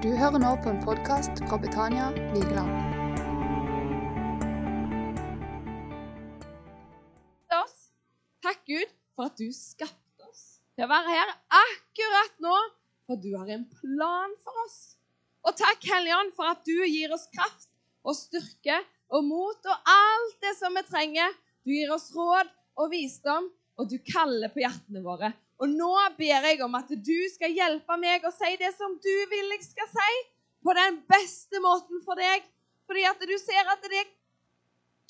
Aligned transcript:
Du 0.00 0.08
hører 0.16 0.40
nå 0.40 0.50
på 0.64 0.70
en 0.72 0.78
podkast 0.80 1.42
fra 1.44 1.58
Betania 1.60 2.06
Vigeland. 2.32 2.70
Takk 8.40 8.62
Gud 8.64 8.94
for 9.12 9.28
at 9.28 9.36
du 9.36 9.50
skapte 9.52 10.24
oss 10.24 10.46
til 10.72 10.86
å 10.86 10.88
være 10.88 11.12
her 11.12 11.34
akkurat 11.58 12.40
nå, 12.40 12.54
for 13.04 13.20
du 13.20 13.28
har 13.34 13.52
en 13.52 13.66
plan 13.74 14.32
for 14.40 14.62
oss. 14.64 14.78
Og 15.44 15.52
takk, 15.60 15.84
Helligånd, 15.92 16.32
for 16.32 16.48
at 16.48 16.64
du 16.64 16.80
gir 16.88 17.12
oss 17.12 17.28
kraft 17.36 17.68
og 18.00 18.16
styrke 18.16 18.80
og 19.12 19.28
mot 19.28 19.68
og 19.68 19.92
alt 19.98 20.40
det 20.40 20.54
som 20.56 20.80
vi 20.80 20.86
trenger. 20.88 21.36
Du 21.60 21.76
gir 21.76 21.92
oss 21.92 22.08
råd 22.16 22.48
og 22.80 22.88
visdom, 22.96 23.52
og 23.76 23.92
du 23.92 23.98
kaller 24.08 24.48
på 24.48 24.64
hjertene 24.64 25.04
våre. 25.04 25.34
Og 25.60 25.68
nå 25.68 25.92
ber 26.16 26.46
jeg 26.48 26.60
om 26.64 26.76
at 26.78 26.88
du 26.88 27.16
skal 27.34 27.52
hjelpe 27.52 27.96
meg 28.00 28.24
å 28.24 28.32
si 28.32 28.54
det 28.60 28.72
som 28.78 28.94
du 28.96 29.16
vil 29.32 29.52
jeg 29.56 29.66
skal 29.66 29.90
si, 29.92 30.12
på 30.64 30.72
den 30.76 31.00
beste 31.08 31.60
måten 31.64 32.00
for 32.04 32.20
deg. 32.20 32.44
Fordi 32.88 33.04
at 33.08 33.20
du 33.20 33.34
ser 33.40 33.68
at 33.72 33.84
det 33.92 34.06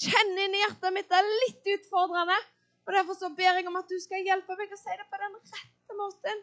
kjenner 0.00 0.50
i 0.50 0.62
hjertet 0.62 0.94
mitt 0.94 1.14
er 1.14 1.28
litt 1.44 1.70
utfordrende. 1.76 2.38
Og 2.86 2.94
Derfor 2.96 3.18
så 3.18 3.30
ber 3.34 3.60
jeg 3.60 3.68
om 3.70 3.78
at 3.78 3.90
du 3.90 3.98
skal 4.02 4.26
hjelpe 4.26 4.56
meg 4.58 4.72
å 4.74 4.78
si 4.80 4.96
det 4.98 5.06
på 5.06 5.20
den 5.22 5.36
rette 5.38 5.98
måten. 5.98 6.42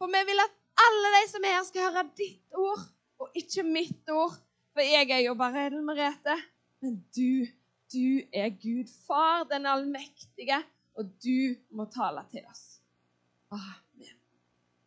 For 0.00 0.12
vi 0.12 0.22
vil 0.28 0.44
at 0.44 0.56
alle 0.82 1.12
de 1.16 1.22
som 1.30 1.46
er 1.46 1.56
her, 1.56 1.64
skal 1.68 1.88
høre 1.88 2.04
ditt 2.18 2.58
ord, 2.58 2.84
og 3.22 3.38
ikke 3.38 3.64
mitt 3.64 4.12
ord. 4.12 4.36
For 4.72 4.84
jeg 4.84 5.08
er 5.12 5.24
jo 5.26 5.36
bare 5.38 5.68
Edel 5.68 5.84
Merete. 5.86 6.36
Men 6.82 6.98
du, 7.14 7.46
du 7.92 8.06
er 8.34 8.50
Gud, 8.56 8.90
Far, 9.06 9.46
den 9.52 9.68
allmektige, 9.70 10.58
og 10.98 11.12
du 11.22 11.54
må 11.76 11.86
tale 11.92 12.24
til 12.32 12.44
oss. 12.50 12.71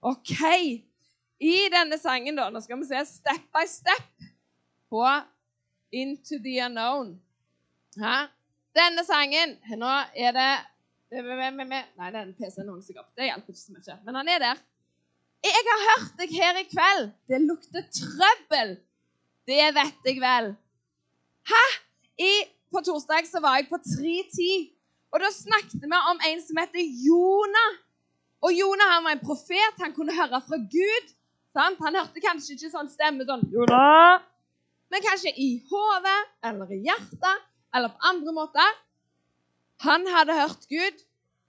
OK. 0.05 0.35
I 1.39 1.55
denne 1.73 1.97
sangen, 1.99 2.37
da, 2.37 2.49
nå 2.49 2.61
skal 2.63 2.79
vi 2.79 2.87
se 2.89 3.01
step 3.09 3.49
by 3.53 3.65
step 3.69 4.29
på 4.89 5.03
Into 5.95 6.40
the 6.43 6.59
Unknown. 6.65 7.15
Hæ? 7.99 8.15
Denne 8.75 9.05
sangen 9.07 9.53
Nå 9.79 9.91
er 10.15 10.34
det 10.35 10.53
Nei, 11.15 12.09
den 12.12 12.34
PC-en 12.35 12.67
hang 12.67 12.81
seg 12.84 12.98
opp. 12.99 13.12
Det 13.15 13.29
hjelper 13.29 13.53
ikke 13.53 13.62
så 13.62 13.75
mye. 13.75 13.95
Men 14.03 14.17
han 14.20 14.31
er 14.34 14.41
der. 14.41 14.63
Jeg 15.45 15.68
har 15.68 15.84
hørt 15.85 16.15
deg 16.20 16.34
her 16.34 16.59
i 16.59 16.65
kveld. 16.68 17.05
Det 17.29 17.40
lukter 17.45 17.85
trøbbel. 17.93 18.73
Det 19.47 19.68
vet 19.77 20.09
jeg 20.09 20.20
vel. 20.23 20.49
Hæ? 21.45 21.63
I, 22.20 22.31
på 22.73 22.81
torsdag 22.84 23.29
så 23.29 23.40
var 23.43 23.59
jeg 23.62 23.70
på 23.70 23.77
3.10, 23.77 24.71
og 25.13 25.21
da 25.21 25.29
snakket 25.31 25.84
vi 25.84 25.99
om 26.12 26.21
en 26.29 26.41
som 26.43 26.59
heter 26.59 26.84
Jonah. 27.05 27.77
Og 28.46 28.54
Jonah 28.54 28.91
han 28.93 29.05
var 29.07 29.15
en 29.15 29.26
profet. 29.26 29.82
Han 29.82 29.93
kunne 29.96 30.13
høre 30.13 30.41
fra 30.46 30.60
Gud. 30.77 31.12
Sant? 31.55 31.79
Han 31.82 31.98
hørte 31.98 32.21
kanskje 32.21 32.55
ikke 32.55 32.71
sånn 32.74 32.91
stemme 32.91 33.26
sånn 33.27 33.46
Jonah! 33.54 34.21
Men 34.93 35.02
kanskje 35.02 35.32
i 35.41 35.55
hodet 35.70 36.20
eller 36.46 36.74
i 36.76 36.84
hjertet 36.85 37.46
eller 37.76 37.93
på 37.96 38.10
andre 38.12 38.34
måter. 38.35 38.76
Han 39.84 40.05
hadde 40.07 40.35
hørt 40.37 40.68
Gud, 40.71 41.02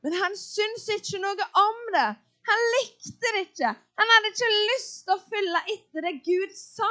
men 0.02 0.16
han 0.18 0.34
syntes 0.38 0.88
ikke 0.96 1.20
noe 1.22 1.46
om 1.60 1.82
det. 1.94 2.08
Han 2.46 2.64
likte 2.72 3.32
det 3.34 3.42
ikke. 3.48 3.74
Han 4.00 4.12
hadde 4.14 4.32
ikke 4.32 4.50
lyst 4.54 5.04
til 5.04 5.14
å 5.14 5.22
følge 5.22 5.62
etter 5.74 6.06
det 6.06 6.14
Gud 6.26 6.56
sa. 6.58 6.90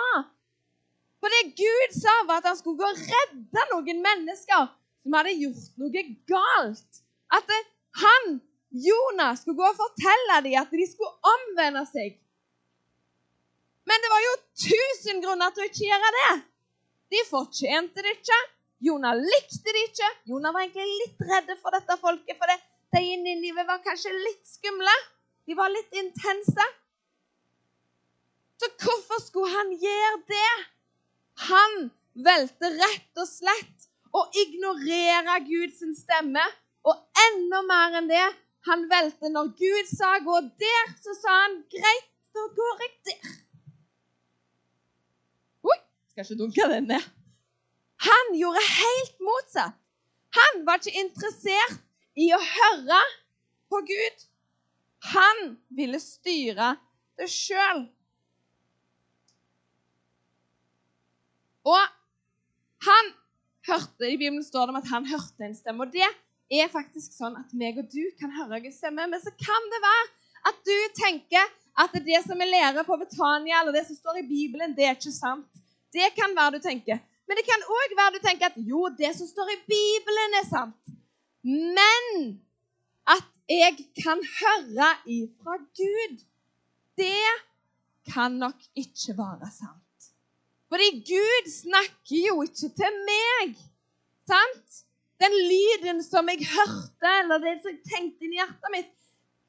For 1.23 1.34
det 1.34 1.56
Gud 1.58 1.95
sa, 1.97 2.16
var 2.30 2.44
at 2.44 2.50
han 2.52 2.59
skulle 2.59 2.80
gå 2.80 2.88
og 2.92 3.03
redde 3.09 3.67
noen 3.72 4.02
mennesker 4.06 4.67
som 4.69 5.16
hadde 5.17 5.38
gjort 5.40 5.80
noe 5.81 6.03
galt. 6.30 7.02
At 7.34 7.56
han 8.03 8.36
Jonas 8.76 9.42
skulle 9.42 9.59
gå 9.59 9.68
og 9.70 9.80
fortelle 9.80 10.42
dem 10.44 10.58
at 10.59 10.73
de 10.73 10.86
skulle 10.90 11.34
omvende 11.36 11.86
seg. 11.88 12.18
Men 13.86 14.02
det 14.02 14.12
var 14.12 14.23
jo 14.23 14.36
tusen 14.66 15.22
grunner 15.23 15.54
til 15.54 15.64
å 15.64 15.70
ikke 15.70 15.88
gjøre 15.88 16.12
det. 16.18 16.30
De 17.14 17.22
fortjente 17.30 18.03
det 18.03 18.16
ikke. 18.18 18.40
Jonah 18.86 19.16
likte 19.18 19.72
det 19.72 19.84
ikke. 19.90 20.09
Jonah 20.31 20.53
var 20.53 20.66
egentlig 20.66 21.03
litt 21.03 21.28
redd 21.30 21.52
for 21.62 21.75
dette 21.75 21.97
folket, 22.02 22.38
for 22.40 22.52
det, 22.52 22.58
de 22.96 23.03
i 23.14 23.19
Ninive 23.22 23.66
var 23.68 23.84
kanskje 23.85 24.14
litt 24.14 24.44
skumle. 24.50 24.96
De 25.46 25.56
var 25.58 25.72
litt 25.72 25.96
intense. 26.02 26.68
Så 28.59 28.72
hvorfor 28.81 29.22
skulle 29.22 29.52
han 29.53 29.72
gjøre 29.80 30.19
det? 30.31 30.53
Han 31.50 31.75
valgte 32.25 32.72
rett 32.80 33.22
og 33.22 33.30
slett 33.30 33.90
å 34.16 34.24
ignorere 34.44 35.40
Guds 35.47 35.84
stemme. 36.00 36.44
Og 36.85 37.00
enda 37.30 37.62
mer 37.66 38.00
enn 38.00 38.09
det, 38.09 38.25
han 38.66 38.86
valgte 38.90 39.30
når 39.30 39.52
Gud 39.62 39.88
sa 39.98 40.09
'gå 40.20 40.38
der', 40.64 40.94
så 41.03 41.12
sa 41.22 41.31
han 41.44 41.56
'greit, 41.72 42.08
da 42.34 42.44
går 42.59 42.76
jeg 42.84 42.94
der'. 43.08 43.36
Oi, 45.70 45.80
skal 46.09 46.24
ikke 46.26 46.40
dunke 46.42 46.70
den 46.74 46.88
ned. 46.94 47.03
Han 48.08 48.26
gjorde 48.42 48.64
helt 48.81 49.18
motsatt. 49.28 49.76
Han 50.40 50.66
var 50.66 50.76
ikke 50.80 51.00
interessert 51.06 51.78
i 52.16 52.31
å 52.36 52.40
høre 52.40 53.02
på 53.70 53.81
Gud. 53.92 54.26
Han 55.14 55.58
ville 55.70 56.00
styre 56.00 56.76
det 57.20 57.30
sjøl. 57.32 57.86
Og 61.66 61.86
han 62.88 63.14
hørte, 63.68 64.09
I 64.09 64.18
Bibelen 64.18 64.44
står 64.44 64.68
det 64.68 64.76
om 64.76 64.82
at 64.82 64.92
han 64.92 65.08
hørte 65.09 65.46
en 65.46 65.56
stemme. 65.56 65.86
og 65.86 65.94
det 65.94 66.09
er 66.51 66.69
faktisk 66.69 67.16
sånn 67.16 67.38
at 67.39 67.53
meg 67.57 67.79
og 67.81 67.89
du 67.89 68.03
kan 68.19 68.33
høre 68.35 68.61
Guds 68.66 68.78
stemme. 68.81 69.07
Men 69.09 69.22
så 69.22 69.33
kan 69.39 69.69
det 69.73 69.81
være 69.83 70.07
at 70.51 70.59
du 70.67 70.78
tenker 71.00 71.53
at 71.75 71.95
det 72.06 72.22
som 72.23 72.39
vi 72.39 72.47
lærer 72.47 72.85
på 72.88 72.97
Betania, 73.01 73.61
eller 73.61 73.75
det 73.75 73.85
som 73.88 73.97
står 73.97 74.22
i 74.22 74.28
Bibelen, 74.29 74.75
det 74.78 74.85
er 74.88 74.95
ikke 74.95 75.11
sant. 75.11 75.47
Det 75.91 76.11
kan 76.16 76.35
være 76.38 76.57
du 76.57 76.63
tenker. 76.63 77.01
Men 77.25 77.39
det 77.39 77.45
kan 77.47 77.66
òg 77.78 77.95
være 77.97 78.16
du 78.16 78.23
tenker 78.23 78.51
at 78.51 78.59
jo, 78.69 78.85
det 78.94 79.11
som 79.17 79.28
står 79.28 79.51
i 79.55 79.61
Bibelen, 79.67 80.38
er 80.39 80.47
sant. 80.47 80.95
Men 81.45 82.38
at 83.09 83.25
jeg 83.50 83.78
kan 83.97 84.22
høre 84.39 84.91
ifra 85.17 85.57
Gud, 85.78 86.23
det 86.97 87.34
kan 88.13 88.38
nok 88.39 88.61
ikke 88.78 89.17
være 89.17 89.50
sant. 89.51 90.09
Fordi 90.69 90.89
Gud 91.05 91.51
snakker 91.51 92.22
jo 92.29 92.41
ikke 92.45 92.72
til 92.79 93.00
meg. 93.09 93.57
Sant? 94.29 94.84
Den 95.22 95.36
lyden 95.50 96.03
som 96.03 96.28
jeg 96.30 96.48
hørte, 96.50 97.12
eller 97.22 97.40
det 97.44 97.56
som 97.62 97.72
jeg 97.72 97.84
tenkte 97.88 98.28
inni 98.28 98.40
hjertet 98.42 98.74
mitt, 98.74 98.92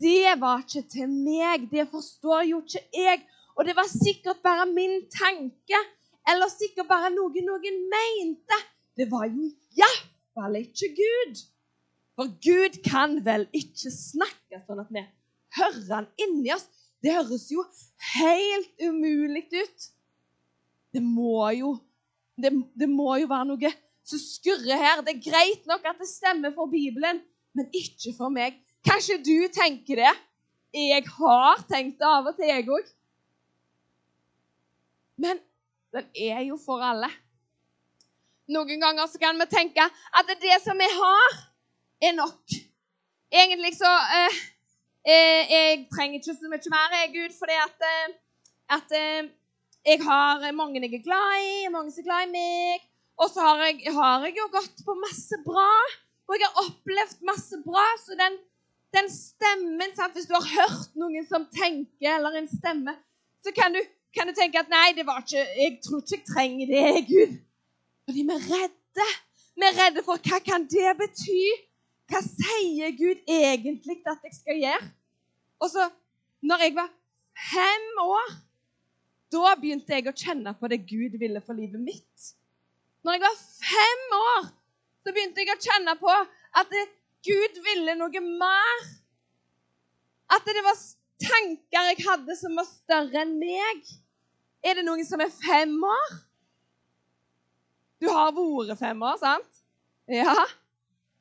det 0.02 0.36
var 0.40 0.62
ikke 0.62 0.84
til 0.92 1.10
meg. 1.10 1.66
Det 1.72 1.88
forstår 1.90 2.44
jo 2.50 2.60
ikke 2.62 2.84
jeg. 2.94 3.24
Og 3.56 3.64
det 3.64 3.74
var 3.76 3.88
sikkert 3.88 4.42
bare 4.44 4.66
min 4.68 5.00
tanke, 5.10 5.80
eller 6.28 6.52
sikkert 6.52 6.88
bare 6.90 7.10
noe 7.14 7.42
noen 7.42 7.82
mente. 7.90 8.58
Det 8.96 9.08
var 9.10 9.26
jo 9.30 9.48
iallfall 9.76 10.60
ikke 10.60 10.92
Gud. 10.98 11.42
For 12.16 12.30
Gud 12.44 12.78
kan 12.84 13.18
vel 13.24 13.48
ikke 13.56 13.92
snakke 13.92 14.62
sånn 14.64 14.80
at 14.84 14.92
vi 14.92 15.02
hører 15.58 15.90
han 15.92 16.08
inni 16.20 16.52
oss. 16.54 16.68
Det 17.02 17.12
høres 17.12 17.48
jo 17.52 17.64
helt 18.16 18.86
umulig 18.86 19.44
ut. 19.52 19.88
Det 20.96 21.02
må 21.04 21.42
jo, 21.56 21.74
det, 22.40 22.54
det 22.76 22.88
må 22.88 23.18
jo 23.20 23.28
være 23.28 23.48
noe 23.50 23.72
som 24.06 24.20
skurrer 24.22 24.78
her. 24.78 25.02
Det 25.04 25.16
er 25.16 25.24
greit 25.24 25.66
nok 25.68 25.86
at 25.88 25.98
det 26.00 26.08
stemmer 26.10 26.54
for 26.54 26.70
Bibelen, 26.70 27.20
men 27.56 27.68
ikke 27.74 28.14
for 28.16 28.32
meg. 28.32 28.58
Kanskje 28.86 29.18
du 29.18 29.48
tenker 29.52 30.02
det? 30.04 30.14
Jeg 30.76 31.06
har 31.18 31.62
tenkt 31.70 31.98
det 32.00 32.08
av 32.08 32.26
og 32.28 32.36
til, 32.36 32.50
jeg 32.50 32.68
òg. 32.68 32.90
Men 35.16 35.40
den 35.96 36.10
er 36.28 36.42
jo 36.44 36.58
for 36.60 36.82
alle. 36.84 37.08
Noen 38.52 38.82
ganger 38.82 39.08
så 39.10 39.18
kan 39.18 39.38
vi 39.40 39.46
tenke 39.50 39.82
at 39.86 40.34
det 40.42 40.58
som 40.62 40.78
vi 40.78 40.86
har, 40.92 41.38
er 42.04 42.12
nok. 42.14 42.58
Egentlig 43.32 43.72
så 43.74 43.90
eh, 43.90 44.36
eh, 45.08 45.40
Jeg 45.50 45.86
trenger 45.90 46.20
ikke 46.20 46.36
så 46.36 46.50
mye 46.52 46.74
mer, 46.74 46.94
jeg, 47.00 47.08
Gud, 47.16 47.32
fordi 47.40 47.56
at, 47.64 47.86
eh, 47.88 48.12
at 48.76 48.94
eh, 49.00 49.30
jeg 49.86 50.04
har 50.04 50.44
mange 50.52 50.82
jeg 50.82 50.94
er 50.94 51.02
glad 51.02 51.40
i, 51.42 51.72
mange 51.72 51.90
som 51.90 52.04
er 52.04 52.08
glad 52.10 52.28
i 52.28 52.30
meg. 52.36 52.86
Og 53.16 53.30
så 53.32 53.40
har 53.40 53.62
jeg, 53.64 53.92
har 53.96 54.24
jeg, 54.26 54.36
jo 54.36 54.46
gått 54.52 54.82
på 54.84 54.94
masse 55.00 55.38
bra, 55.44 55.70
og 56.28 56.36
jeg 56.36 56.48
har 56.48 56.66
opplevd 56.66 57.22
masse 57.24 57.58
bra. 57.64 57.84
Så 58.02 58.16
den, 58.18 58.36
den 58.96 59.08
stemmen 59.12 59.94
sant? 59.96 60.16
Hvis 60.16 60.28
du 60.28 60.34
har 60.36 60.48
hørt 60.50 60.98
noen 61.00 61.24
som 61.28 61.46
tenker, 61.54 62.18
eller 62.18 62.36
en 62.42 62.50
stemme, 62.50 62.96
så 63.44 63.54
kan 63.56 63.72
du, 63.72 63.80
kan 64.16 64.28
du 64.28 64.34
tenke 64.36 64.60
at 64.60 64.72
nei, 64.72 64.90
det 64.98 65.06
var 65.08 65.22
ikke, 65.24 65.46
jeg 65.62 65.78
tror 65.86 66.02
ikke 66.02 66.18
jeg 66.18 66.26
trenger 66.28 66.72
det, 66.74 67.06
Gud. 67.08 67.38
Fordi 68.06 68.26
vi 68.28 68.36
er 68.36 68.46
redde. 68.52 69.08
Vi 69.56 69.64
er 69.64 69.78
redde 69.80 70.04
for 70.04 70.20
hva 70.28 70.42
kan 70.44 70.68
det 70.68 70.92
bety? 71.00 71.40
Hva 72.06 72.20
sier 72.22 72.92
Gud 72.94 73.22
egentlig 73.24 74.02
at 74.06 74.22
jeg 74.28 74.36
skal 74.36 74.60
gjøre? 74.60 74.90
Og 75.64 75.72
så, 75.72 75.88
når 76.44 76.66
jeg 76.66 76.74
var 76.76 76.90
fem 77.48 77.86
år, 78.04 78.34
da 79.32 79.54
begynte 79.58 79.96
jeg 79.96 80.06
å 80.06 80.14
kjenne 80.14 80.52
på 80.58 80.68
det 80.70 80.84
Gud 80.86 81.16
ville 81.18 81.40
for 81.42 81.58
livet 81.58 81.82
mitt. 81.82 82.34
Når 83.06 83.14
jeg 83.14 83.22
var 83.22 83.36
fem 83.62 84.14
år, 84.18 84.46
så 85.06 85.12
begynte 85.14 85.44
jeg 85.44 85.52
å 85.54 85.62
kjenne 85.62 85.92
på 86.00 86.10
at 86.58 86.72
Gud 87.26 87.60
ville 87.62 87.94
noe 87.94 88.22
mer. 88.26 88.86
At 90.34 90.48
det 90.50 90.64
var 90.66 90.80
tanker 91.22 91.90
jeg 91.92 92.02
hadde 92.02 92.34
som 92.38 92.58
var 92.58 92.66
større 92.66 93.22
enn 93.22 93.36
meg. 93.38 93.86
Er 94.66 94.80
det 94.80 94.86
noen 94.88 95.06
som 95.06 95.22
er 95.22 95.30
fem 95.30 95.78
år? 95.86 96.18
Du 98.02 98.10
har 98.10 98.34
vært 98.34 98.78
fem 98.82 99.06
år, 99.06 99.16
sant? 99.22 99.62
Ja. 100.10 100.34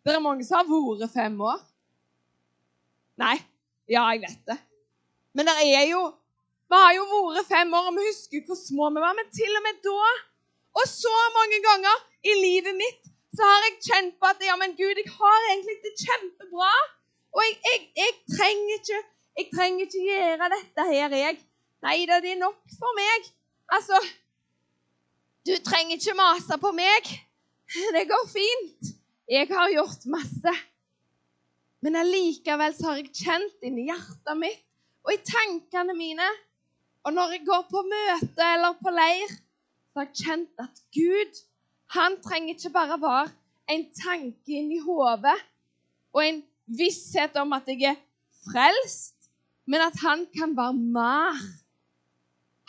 Det 0.02 0.14
er 0.14 0.26
mange 0.26 0.46
som 0.46 0.60
har 0.60 0.68
vært 0.70 1.14
fem 1.14 1.38
år. 1.42 1.62
Nei. 3.22 3.38
Ja, 3.86 4.10
jeg 4.16 4.26
vet 4.26 4.46
det. 4.50 4.58
Men 5.38 5.46
det 5.46 5.60
er 5.62 5.92
jo 5.92 6.06
Vi 6.66 6.78
har 6.82 6.96
jo 6.98 7.04
vært 7.06 7.46
fem 7.46 7.74
år, 7.78 7.92
og 7.92 7.98
vi 8.00 8.08
husker 8.08 8.42
hvor 8.48 8.58
små 8.58 8.90
vi 8.90 9.04
var. 9.04 9.14
Men 9.14 9.28
til 9.30 9.60
og 9.60 9.62
med 9.68 9.84
da, 9.86 10.14
og 10.76 10.86
så 10.92 11.16
mange 11.38 11.60
ganger 11.64 11.98
i 12.32 12.34
livet 12.42 12.76
mitt, 12.78 13.02
så 13.36 13.48
har 13.48 13.66
jeg 13.68 13.82
kjent 13.88 14.16
på 14.20 14.30
at 14.32 14.44
ja, 14.44 14.56
men 14.60 14.76
Gud, 14.80 14.96
jeg 15.02 15.12
har 15.12 15.50
egentlig 15.50 15.76
det 15.84 15.94
kjempebra. 16.04 16.72
Og 17.36 17.42
jeg, 17.44 17.56
jeg, 17.68 17.82
jeg 18.00 18.14
trenger 18.38 18.80
ikke 18.80 19.02
jeg 19.36 19.50
trenger 19.52 19.84
ikke 19.84 20.04
gjøre 20.08 20.48
dette 20.54 20.84
her, 20.88 21.14
jeg. 21.20 21.40
Nei 21.84 21.98
da, 22.08 22.22
det 22.24 22.32
er 22.32 22.40
nok 22.40 22.76
for 22.80 22.96
meg. 22.96 23.26
Altså 23.76 24.00
Du 25.46 25.52
trenger 25.62 26.00
ikke 26.00 26.16
mase 26.18 26.58
på 26.62 26.72
meg. 26.74 27.10
Det 27.94 28.06
går 28.08 28.24
fint. 28.32 28.94
Jeg 29.30 29.50
har 29.52 29.74
gjort 29.74 30.08
masse. 30.08 30.54
Men 31.84 32.00
allikevel 32.00 32.78
så 32.78 32.94
har 32.94 33.02
jeg 33.02 33.12
kjent 33.12 33.68
inni 33.68 33.90
hjertet 33.90 34.40
mitt 34.40 34.64
og 35.06 35.12
i 35.14 35.20
tankene 35.22 35.94
mine 35.94 36.26
Og 37.06 37.14
når 37.14 37.36
jeg 37.36 37.44
går 37.46 37.68
på 37.70 37.84
møte 37.86 38.48
eller 38.56 38.80
på 38.80 38.94
leir, 38.96 39.36
så 39.96 40.02
har 40.02 40.10
jeg 40.12 40.26
kjent 40.28 40.58
at 40.60 40.80
Gud, 40.92 41.38
han 41.96 42.18
trenger 42.20 42.58
ikke 42.58 42.70
bare 42.76 42.98
være 43.00 43.30
en 43.72 43.86
tanke 43.96 44.58
inni 44.60 44.82
hodet 44.84 45.38
og 46.12 46.20
en 46.20 46.42
visshet 46.68 47.38
om 47.40 47.56
at 47.56 47.70
jeg 47.72 47.94
er 47.94 48.02
frelst, 48.44 49.30
men 49.64 49.86
at 49.86 49.96
han 50.04 50.26
kan 50.36 50.52
være 50.58 50.76
mer. 50.76 51.40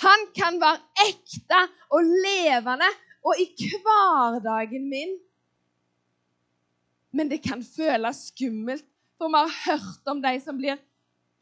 Han 0.06 0.23
kan 0.38 0.61
være 0.62 0.78
ekte 1.08 1.64
og 1.90 2.06
levende 2.06 2.93
og 3.26 3.43
i 3.43 3.49
hverdagen 3.58 4.87
min. 4.87 5.19
Men 7.11 7.31
det 7.31 7.43
kan 7.43 7.64
føles 7.64 8.29
skummelt, 8.31 8.87
for 9.19 9.34
vi 9.34 9.43
har 9.43 9.56
hørt 9.67 10.14
om 10.14 10.22
de 10.22 10.38
som 10.44 10.62
blir 10.62 10.79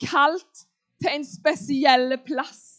kalt 0.01 0.65
til 0.97 1.13
en 1.13 1.29
spesiell 1.29 2.17
plass. 2.25 2.74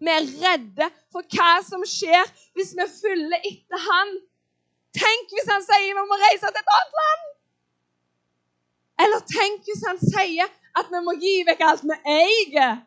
Vi 0.00 0.10
er 0.12 0.28
redde 0.42 0.88
for 1.12 1.26
hva 1.34 1.58
som 1.64 1.84
skjer 1.86 2.28
hvis 2.56 2.72
vi 2.78 2.86
følger 2.92 3.48
etter 3.50 3.82
han. 3.84 4.14
Tenk 4.96 5.34
hvis 5.34 5.50
han 5.50 5.64
sier 5.64 5.92
vi 5.96 6.06
må 6.08 6.18
reise 6.22 6.48
til 6.48 6.62
et 6.62 6.72
annet 6.76 6.96
land! 7.00 7.26
Eller 9.04 9.26
tenk 9.28 9.68
hvis 9.68 9.84
han 9.86 10.00
sier 10.02 10.48
at 10.80 10.90
vi 10.92 11.02
må 11.04 11.14
gi 11.20 11.34
vekk 11.48 11.64
alt 11.66 11.84
vi 11.88 11.98
eier. 12.16 12.80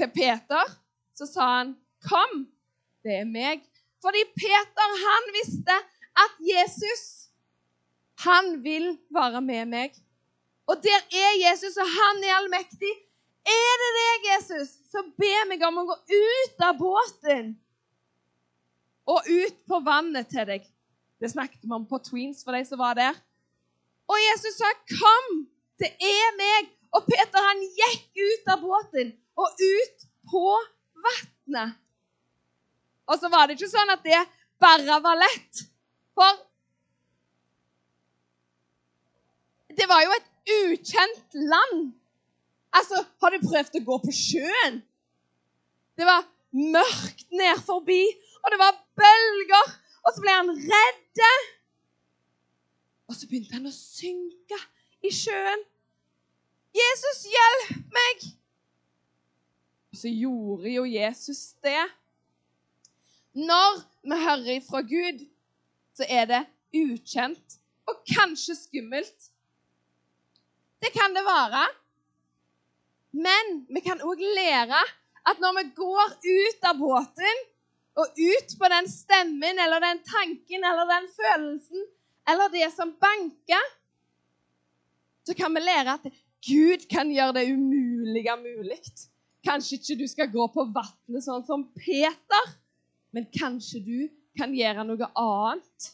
Til 0.00 0.10
Peter 0.16 0.74
så 1.16 1.26
sa 1.28 1.46
han, 1.58 1.76
'Kom, 2.00 2.46
det 3.04 3.20
er 3.20 3.28
meg.' 3.28 3.66
Fordi 4.00 4.22
Peter 4.32 4.92
han 5.06 5.32
visste 5.36 5.76
at 6.24 6.36
Jesus 6.40 7.20
han 8.24 8.64
vil 8.64 8.98
være 9.12 9.40
med 9.40 9.64
meg. 9.66 9.94
Og 10.68 10.76
der 10.84 11.00
er 11.24 11.30
Jesus, 11.44 11.76
og 11.76 11.88
han 11.88 12.24
er 12.24 12.34
allmektig. 12.36 12.92
Er 13.46 13.80
det 13.82 13.90
deg, 13.96 14.26
Jesus, 14.30 14.74
så 14.90 15.02
be 15.18 15.32
meg 15.48 15.62
om 15.66 15.80
å 15.80 15.86
gå 15.88 15.96
ut 16.12 16.64
av 16.66 16.76
båten 16.78 17.54
og 19.10 19.26
ut 19.26 19.56
på 19.66 19.80
vannet 19.84 20.28
til 20.30 20.46
deg. 20.48 20.66
Det 21.20 21.30
snakket 21.32 21.64
vi 21.64 21.72
om 21.74 21.86
på 21.88 22.00
Tweens 22.04 22.44
for 22.44 22.56
de 22.56 22.62
som 22.68 22.80
var 22.80 22.96
der. 22.98 23.16
Og 24.10 24.18
Jesus 24.18 24.56
sa, 24.58 24.68
'Kom, 24.88 25.46
det 25.78 25.92
er 26.00 26.36
meg.' 26.36 26.76
Og 26.92 27.06
Peter 27.06 27.38
han 27.38 27.60
gikk 27.62 28.18
ut 28.18 28.48
av 28.50 28.60
båten 28.60 29.12
og 29.38 29.48
ut 29.62 30.06
på 30.30 30.46
vannet. 31.06 31.76
Og 33.06 33.18
så 33.18 33.28
var 33.30 33.46
det 33.46 33.56
ikke 33.58 33.70
sånn 33.70 33.92
at 33.94 34.02
det 34.02 34.18
bare 34.58 34.98
var 35.02 35.18
lett. 35.18 35.62
For 36.14 36.34
det 39.78 39.86
var 39.88 40.02
jo 40.02 40.10
et 40.16 40.28
ukjent 40.56 41.38
land. 41.52 41.92
Altså, 42.72 43.02
har 43.22 43.34
du 43.34 43.46
prøvd 43.48 43.78
å 43.80 43.84
gå 43.86 43.96
på 44.04 44.14
sjøen? 44.14 44.80
Det 45.98 46.06
var 46.06 46.26
mørkt 46.54 47.26
ned 47.34 47.62
forbi, 47.66 48.02
og 48.42 48.52
det 48.52 48.60
var 48.60 48.78
bølger. 48.98 49.72
Og 50.00 50.14
så 50.14 50.22
ble 50.24 50.36
han 50.36 50.52
redd. 50.54 51.24
Og 53.10 53.16
så 53.18 53.26
begynte 53.28 53.58
han 53.58 53.68
å 53.68 53.74
synke 53.74 54.58
i 55.04 55.10
sjøen. 55.12 55.66
'Jesus, 56.70 57.24
hjelp 57.26 57.94
meg!' 57.96 58.26
Og 59.90 59.98
så 59.98 60.12
gjorde 60.14 60.70
jo 60.70 60.84
Jesus 60.86 61.40
det. 61.66 61.82
Når 63.34 63.80
vi 64.06 64.18
hører 64.22 64.62
fra 64.62 64.82
Gud, 64.86 65.26
så 65.98 66.06
er 66.06 66.30
det 66.30 66.44
ukjent 66.74 67.58
og 67.90 67.98
kanskje 68.06 68.54
skummelt. 68.54 69.30
Det 70.80 70.92
kan 70.94 71.14
det 71.14 71.26
være. 71.26 71.66
Men 73.10 73.64
vi 73.68 73.82
kan 73.82 74.02
òg 74.06 74.20
lære 74.22 74.80
at 75.30 75.40
når 75.42 75.56
vi 75.58 75.64
går 75.76 76.12
ut 76.24 76.68
av 76.70 76.78
båten 76.78 77.42
og 77.98 78.16
ut 78.16 78.54
på 78.58 78.70
den 78.70 78.88
stemmen 78.90 79.58
eller 79.58 79.82
den 79.82 80.00
tanken 80.06 80.64
eller 80.64 80.88
den 80.88 81.08
følelsen 81.16 81.86
eller 82.30 82.52
det 82.52 82.68
som 82.74 82.92
banker, 83.00 83.64
så 85.26 85.34
kan 85.34 85.54
vi 85.54 85.62
lære 85.64 85.98
at 85.98 86.06
Gud 86.46 86.86
kan 86.90 87.10
gjøre 87.12 87.40
det 87.40 87.50
umulige 87.52 88.36
mulig. 88.40 88.80
Kanskje 89.44 89.76
ikke 89.76 89.98
du 90.00 90.06
skal 90.08 90.30
gå 90.32 90.46
på 90.54 90.64
vannet 90.72 91.24
sånn 91.24 91.44
som 91.44 91.66
Peter, 91.76 92.52
men 93.12 93.26
kanskje 93.34 93.82
du 93.84 93.98
kan 94.38 94.54
gjøre 94.54 94.86
noe 94.86 95.10
annet. 95.18 95.90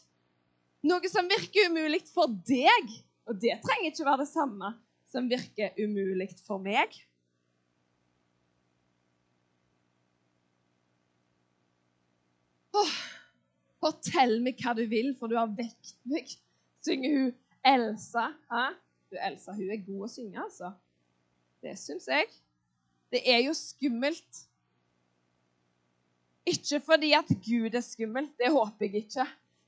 Noe 0.87 1.11
som 1.11 1.27
virker 1.27 1.71
umulig 1.71 2.03
for 2.13 2.31
deg, 2.47 2.91
og 3.27 3.39
det 3.41 3.57
trenger 3.65 3.89
ikke 3.89 4.07
være 4.07 4.23
det 4.23 4.31
samme 4.31 4.71
som 5.11 5.29
virker 5.29 5.75
umulig 5.79 6.29
for 6.45 6.61
meg. 6.61 6.95
Åh, 12.77 12.97
fortell 13.81 14.37
meg 14.43 14.59
hva 14.61 14.75
du 14.77 14.83
vil, 14.89 15.13
for 15.17 15.31
du 15.31 15.37
har 15.39 15.49
vekt 15.57 15.95
meg, 16.09 16.29
synger 16.85 17.15
hun 17.15 17.31
Elsa. 17.67 18.27
Hæ? 18.51 18.65
Du, 19.07 19.15
Elsa 19.29 19.55
hun 19.55 19.71
er 19.71 19.81
god 19.85 20.05
å 20.05 20.11
synge, 20.11 20.43
altså. 20.43 20.73
Det 21.63 21.73
syns 21.79 22.05
jeg. 22.11 22.27
Det 23.13 23.23
er 23.23 23.41
jo 23.47 23.55
skummelt. 23.57 24.43
Ikke 26.47 26.79
fordi 26.83 27.11
at 27.15 27.31
Gud 27.43 27.75
er 27.75 27.83
skummelt, 27.83 28.35
det 28.39 28.51
håper 28.53 28.87
jeg 28.87 29.07
ikke. 29.07 29.25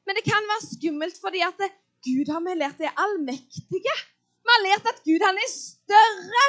Men 0.08 0.18
det 0.18 0.24
kan 0.28 0.48
være 0.52 0.68
skummelt 0.68 1.20
fordi 1.22 1.42
at 1.46 1.66
Gud 2.06 2.32
har 2.32 2.44
vi 2.46 2.56
lært 2.56 2.80
er 2.84 2.96
allmektige. 3.00 3.96
Vi 4.50 4.56
har 4.56 4.64
lært 4.66 4.88
at 4.90 5.04
Gud, 5.06 5.22
han 5.22 5.38
er 5.38 5.50
større. 5.54 6.46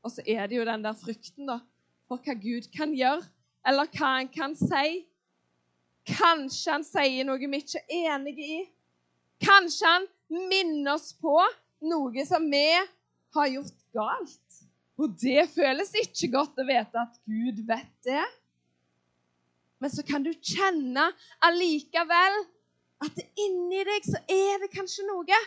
Og 0.00 0.12
så 0.14 0.22
er 0.24 0.46
det 0.48 0.56
jo 0.56 0.64
den 0.64 0.84
der 0.86 0.96
frykten 0.96 1.50
da, 1.50 1.58
for 2.08 2.22
hva 2.24 2.32
Gud 2.40 2.70
kan 2.72 2.94
gjøre, 2.96 3.26
eller 3.68 3.90
hva 3.92 4.12
han 4.14 4.30
kan 4.32 4.54
si. 4.56 5.02
Kanskje 6.08 6.72
han 6.72 6.86
sier 6.86 7.28
noe 7.28 7.36
vi 7.42 7.60
ikke 7.60 7.82
er 7.82 8.14
enige 8.14 8.46
i. 8.46 8.60
Kanskje 9.44 9.90
han 9.92 10.08
minner 10.32 10.94
oss 10.94 11.12
på 11.20 11.36
noe 11.92 12.24
som 12.24 12.48
vi 12.48 12.64
har 13.36 13.52
gjort 13.52 13.84
galt. 13.92 14.62
Og 15.00 15.12
det 15.20 15.44
føles 15.52 15.92
ikke 16.06 16.32
godt 16.38 16.60
å 16.60 16.68
vite 16.68 17.04
at 17.04 17.20
Gud 17.28 17.60
vet 17.68 17.92
det. 18.08 18.24
Men 19.80 19.92
så 19.92 20.04
kan 20.08 20.24
du 20.24 20.32
kjenne 20.32 21.10
allikevel 21.44 22.40
at 23.04 23.20
inni 23.40 23.84
deg 23.86 24.06
så 24.06 24.20
er 24.28 24.60
det 24.62 24.72
kanskje 24.74 25.06
noe 25.08 25.38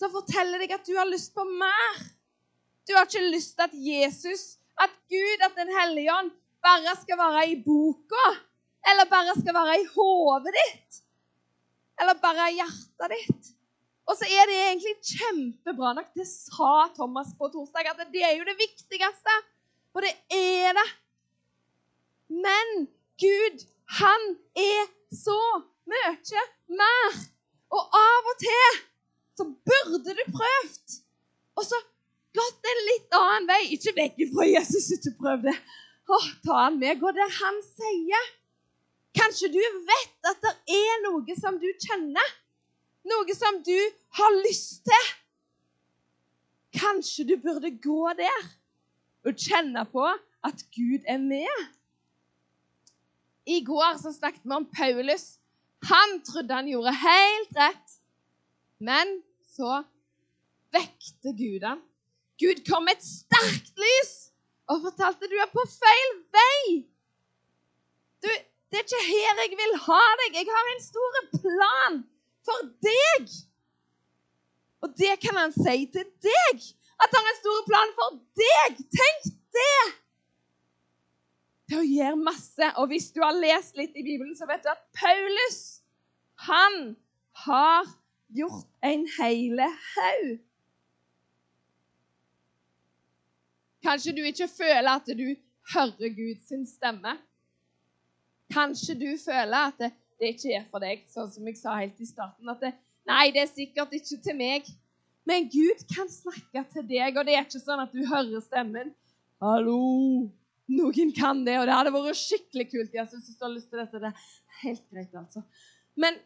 som 0.00 0.12
forteller 0.12 0.62
deg 0.62 0.74
at 0.74 0.86
du 0.86 0.94
har 0.96 1.08
lyst 1.08 1.32
på 1.34 1.44
mer. 1.46 2.02
Du 2.88 2.94
har 2.96 3.06
ikke 3.06 3.22
lyst 3.32 3.54
til 3.56 3.68
at 3.68 3.76
Jesus, 3.76 4.42
at 4.80 4.92
Gud, 5.12 5.44
at 5.46 5.54
Den 5.56 5.70
hellige 5.78 6.12
ånd 6.12 6.32
bare 6.62 6.96
skal 7.00 7.18
være 7.18 7.46
i 7.52 7.56
boka, 7.62 8.26
eller 8.90 9.08
bare 9.10 9.34
skal 9.38 9.54
være 9.54 9.78
i 9.80 9.88
hodet 9.94 10.54
ditt, 10.58 11.02
eller 12.00 12.18
bare 12.22 12.50
i 12.50 12.58
hjertet 12.58 13.14
ditt. 13.14 13.52
Og 14.10 14.18
så 14.18 14.26
er 14.26 14.48
det 14.50 14.58
egentlig 14.58 14.96
kjempebra 15.06 15.92
nok. 15.96 16.08
Det 16.18 16.26
sa 16.26 16.88
Thomas 16.96 17.30
på 17.38 17.48
torsdag, 17.52 17.92
at 17.92 18.10
det 18.12 18.24
er 18.26 18.34
jo 18.36 18.46
det 18.48 18.58
viktigste. 18.58 19.36
Og 19.94 20.02
det 20.02 20.12
er 20.34 20.74
det. 20.76 20.88
Men 22.32 22.88
Gud, 23.22 23.62
han 24.00 24.26
er 24.58 24.90
så 25.14 25.38
mye 25.90 26.44
mer. 26.78 27.22
Og 27.72 27.96
av 27.96 28.28
og 28.32 28.36
til 28.42 28.82
så 29.38 29.46
burde 29.48 30.12
du 30.12 30.24
prøvd. 30.34 30.98
Og 31.56 31.64
så 31.66 31.78
gått 32.36 32.68
en 32.72 32.82
litt 32.88 33.16
annen 33.16 33.48
vei. 33.48 33.62
Ikke 33.76 33.94
vekk 33.96 34.20
fra 34.34 34.46
Jesus, 34.48 34.90
ikke 34.96 35.14
prøv 35.20 35.48
det. 35.48 35.56
Åh, 36.12 36.28
ta 36.44 36.60
han 36.66 36.78
med. 36.80 37.00
Gå 37.00 37.12
der 37.16 37.34
han 37.38 37.60
sier. 37.72 38.30
Kanskje 39.16 39.50
du 39.52 39.60
vet 39.60 40.30
at 40.30 40.40
det 40.44 40.76
er 40.76 41.02
noe 41.06 41.36
som 41.38 41.58
du 41.60 41.68
kjenner. 41.84 42.32
Noe 43.08 43.36
som 43.36 43.58
du 43.66 43.76
har 44.18 44.38
lyst 44.44 44.84
til. 44.88 45.12
Kanskje 46.76 47.26
du 47.28 47.36
burde 47.40 47.72
gå 47.82 48.02
der. 48.18 48.50
og 49.22 49.38
kjenne 49.38 49.84
på 49.86 50.02
at 50.42 50.64
Gud 50.74 51.04
er 51.06 51.18
med. 51.22 51.66
I 53.46 53.60
går 53.64 54.00
så 54.02 54.10
snakket 54.12 54.42
vi 54.44 54.56
om 54.56 54.66
Paulus. 54.66 55.38
Han 55.90 56.20
trodde 56.22 56.54
han 56.54 56.68
gjorde 56.68 56.92
helt 56.94 57.56
rett, 57.58 57.96
men 58.78 59.22
så 59.56 59.82
vekte 60.74 61.34
Gud 61.38 61.64
han. 61.66 61.82
Gud 62.38 62.62
kom 62.66 62.86
med 62.86 62.98
et 62.98 63.06
sterkt 63.06 63.74
lys 63.78 64.12
og 64.70 64.84
fortalte 64.86 65.28
du 65.30 65.36
er 65.42 65.50
på 65.52 65.64
feil 65.68 66.12
vei. 66.34 66.82
Du, 68.22 68.28
det 68.70 68.78
er 68.80 68.86
ikke 68.86 69.06
her 69.08 69.42
jeg 69.42 69.58
vil 69.58 69.74
ha 69.86 70.02
deg. 70.22 70.38
Jeg 70.38 70.48
har 70.56 70.70
en 70.72 70.84
stor 70.84 71.18
plan 71.34 71.98
for 72.46 72.70
deg. 72.86 73.34
Og 74.82 74.94
det 74.98 75.16
kan 75.22 75.38
han 75.38 75.54
si 75.54 75.84
til 75.94 76.06
deg. 76.24 76.70
At 77.02 77.10
han 77.10 77.26
har 77.26 77.34
en 77.34 77.42
stor 77.42 77.60
plan 77.66 77.92
for 77.98 78.16
deg. 78.38 78.80
Tenk 78.98 79.28
det! 79.58 80.01
Det 81.72 81.78
å 81.80 81.88
gjøre 81.88 82.18
masse. 82.20 82.66
Og 82.82 82.90
hvis 82.90 83.06
du 83.16 83.22
har 83.24 83.32
lest 83.32 83.78
litt 83.80 83.94
i 83.96 84.04
Bibelen, 84.04 84.34
så 84.36 84.44
vet 84.44 84.60
du 84.60 84.68
at 84.68 84.82
Paulus, 84.92 85.60
han 86.44 86.74
har 87.46 87.86
gjort 88.36 88.68
en 88.84 89.06
hele 89.14 89.68
haug. 89.94 90.34
Kanskje 93.88 94.12
du 94.18 94.20
ikke 94.28 94.50
føler 94.52 94.90
at 94.92 95.08
du 95.16 95.24
hører 95.72 96.12
Guds 96.18 96.52
stemme. 96.74 97.16
Kanskje 98.52 98.98
du 99.00 99.08
føler 99.16 99.72
at 99.72 99.80
det, 99.80 99.90
det 100.20 100.34
ikke 100.34 100.52
er 100.58 100.68
for 100.68 100.84
deg, 100.84 101.08
sånn 101.08 101.32
som 101.32 101.48
jeg 101.48 101.56
sa 101.62 101.78
helt 101.80 102.04
i 102.04 102.10
starten. 102.10 102.52
at 102.52 102.60
det, 102.60 102.74
Nei, 103.08 103.30
det 103.32 103.46
er 103.46 103.50
sikkert 103.54 103.96
ikke 103.96 104.20
til 104.28 104.36
meg. 104.36 104.68
Men 105.24 105.48
Gud 105.48 105.88
kan 105.88 106.12
snakke 106.12 106.66
til 106.76 106.84
deg, 106.92 107.16
og 107.16 107.24
det 107.24 107.38
er 107.38 107.48
ikke 107.48 107.64
sånn 107.64 107.80
at 107.80 107.96
du 107.96 108.04
hører 108.04 108.44
stemmen. 108.44 108.92
Hallo! 109.40 110.28
Noen 110.72 111.12
kan 111.16 111.42
det, 111.46 111.58
og 111.60 111.66
det 111.68 111.76
hadde 111.76 111.92
vært 111.94 112.20
skikkelig 112.20 112.68
kult. 112.70 112.96
Jeg 112.96 113.08
synes 113.10 113.36
du 113.36 113.44
har 113.44 113.52
lyst 113.52 113.70
til 113.72 113.82
dette. 113.82 114.00
Det 114.02 114.10
er 114.10 114.26
helt 114.62 114.84
greit, 114.88 115.14
altså. 115.18 115.42
Men 116.00 116.18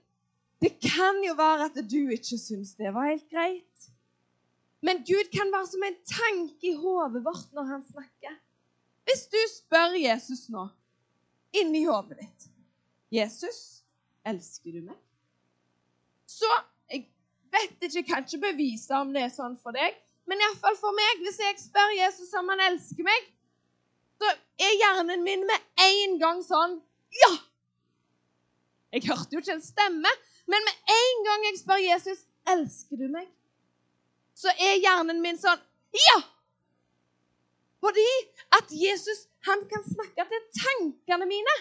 det 0.63 0.73
kan 0.81 1.19
jo 1.27 1.35
være 1.39 1.69
at 1.71 1.79
du 1.91 2.01
ikke 2.15 2.39
syns 2.41 2.75
det 2.79 2.93
var 2.95 3.11
helt 3.11 3.29
greit. 3.33 3.91
Men 4.87 5.03
Gud 5.09 5.31
kan 5.35 5.51
være 5.53 5.69
som 5.71 5.85
en 5.87 5.99
tanke 6.09 6.71
i 6.71 6.77
hodet 6.79 7.25
vårt 7.25 7.53
når 7.57 7.71
han 7.73 7.85
snakker. 7.91 8.37
Hvis 9.07 9.27
du 9.33 9.39
spør 9.51 9.97
Jesus 9.99 10.47
nå 10.53 10.69
inni 11.57 11.85
hodet 11.87 12.19
ditt. 12.21 12.49
'Jesus, 13.13 13.85
elsker 14.27 14.73
du 14.73 14.81
meg?' 14.83 15.03
Så 16.27 16.49
jeg 16.91 17.07
vet 17.55 17.77
ikke, 17.83 17.97
jeg 17.97 18.07
kan 18.07 18.25
ikke 18.27 18.43
bevise 18.51 18.95
om 18.95 19.13
det 19.15 19.23
er 19.23 19.33
sånn 19.33 19.55
for 19.63 19.77
deg, 19.77 19.95
men 20.27 20.43
iallfall 20.43 20.77
for 20.81 20.95
meg, 20.97 21.23
hvis 21.23 21.39
jeg 21.39 21.61
spør 21.63 21.93
Jesus 22.01 22.35
om 22.35 22.51
han 22.51 22.65
elsker 22.67 23.07
meg, 23.07 23.29
så 24.21 24.33
er 24.67 24.79
hjernen 24.81 25.25
min 25.27 25.45
med 25.49 25.85
en 25.89 26.19
gang 26.23 26.43
sånn 26.45 26.79
Ja! 27.23 27.33
Jeg 28.95 29.09
hørte 29.11 29.37
jo 29.37 29.43
ikke 29.43 29.57
en 29.57 29.65
stemme, 29.65 30.13
men 30.47 30.69
med 30.69 30.95
en 30.95 31.25
gang 31.27 31.45
jeg 31.49 31.61
spør 31.61 31.83
Jesus 31.83 32.25
elsker 32.49 33.01
du 33.01 33.09
meg, 33.13 33.27
så 34.37 34.53
er 34.57 34.81
hjernen 34.81 35.21
min 35.25 35.39
sånn 35.41 35.61
Ja! 36.07 36.19
Fordi 37.85 38.09
at 38.57 38.73
Jesus 38.73 39.27
han 39.47 39.63
kan 39.71 39.85
snakke 39.87 40.25
til 40.31 40.47
tankene 40.59 41.27
mine. 41.29 41.57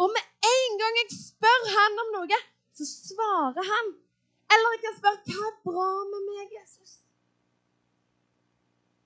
Og 0.00 0.12
med 0.14 0.50
en 0.50 0.76
gang 0.80 0.98
jeg 1.00 1.16
spør 1.16 1.64
han 1.74 2.02
om 2.02 2.12
noe, 2.14 2.38
så 2.76 2.86
svarer 2.86 3.66
han. 3.72 3.90
Eller 4.54 4.76
jeg 4.76 4.82
kan 4.84 4.98
spørre 4.98 5.24
hva 5.26 5.48
er 5.48 5.56
bra 5.66 5.88
med 6.12 6.28
meg, 6.28 6.54
Jesus? 6.54 7.00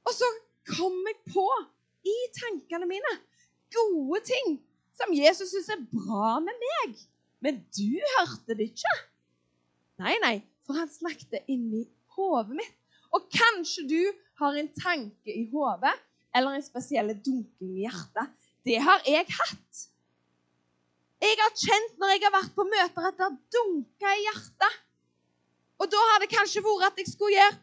Og 0.05 0.13
så 0.17 0.29
kommer 0.69 1.15
jeg 1.15 1.33
på 1.33 1.47
i 2.05 2.17
tankene 2.37 2.89
mine 2.89 3.15
gode 3.75 4.21
ting 4.29 4.59
som 4.95 5.13
Jesus 5.15 5.51
syns 5.51 5.73
er 5.75 5.83
bra 5.91 6.39
med 6.45 6.65
meg. 6.67 6.97
Men 7.45 7.61
du 7.77 7.99
hørte 8.19 8.57
det 8.57 8.71
ikke. 8.71 8.95
Nei, 10.01 10.15
nei, 10.23 10.37
for 10.67 10.79
han 10.79 10.91
snakket 10.91 11.45
inni 11.51 11.85
hodet 12.17 12.57
mitt. 12.61 12.77
Og 13.15 13.27
kanskje 13.31 13.87
du 13.91 14.01
har 14.41 14.57
en 14.59 14.71
tanke 14.79 15.31
i 15.31 15.45
hodet 15.53 15.95
eller 16.35 16.57
en 16.57 16.67
spesiell 16.67 17.13
dunking 17.15 17.77
i 17.79 17.85
hjertet. 17.85 18.33
Det 18.67 18.79
har 18.83 19.05
jeg 19.07 19.27
hatt. 19.31 19.83
Jeg 21.23 21.37
har 21.41 21.53
kjent 21.57 22.01
når 22.01 22.15
jeg 22.15 22.25
har 22.25 22.35
vært 22.35 22.57
på 22.57 22.65
møter, 22.67 23.07
at 23.07 23.19
det 23.19 23.27
har 23.27 23.37
dunka 23.55 24.15
i 24.17 24.25
hjertet. 24.25 24.81
Og 25.81 25.91
da 25.93 26.01
har 26.11 26.23
det 26.23 26.33
kanskje 26.33 26.63
vært 26.65 26.91
at 26.93 27.01
jeg 27.03 27.13
skulle 27.13 27.39
gjøre 27.39 27.61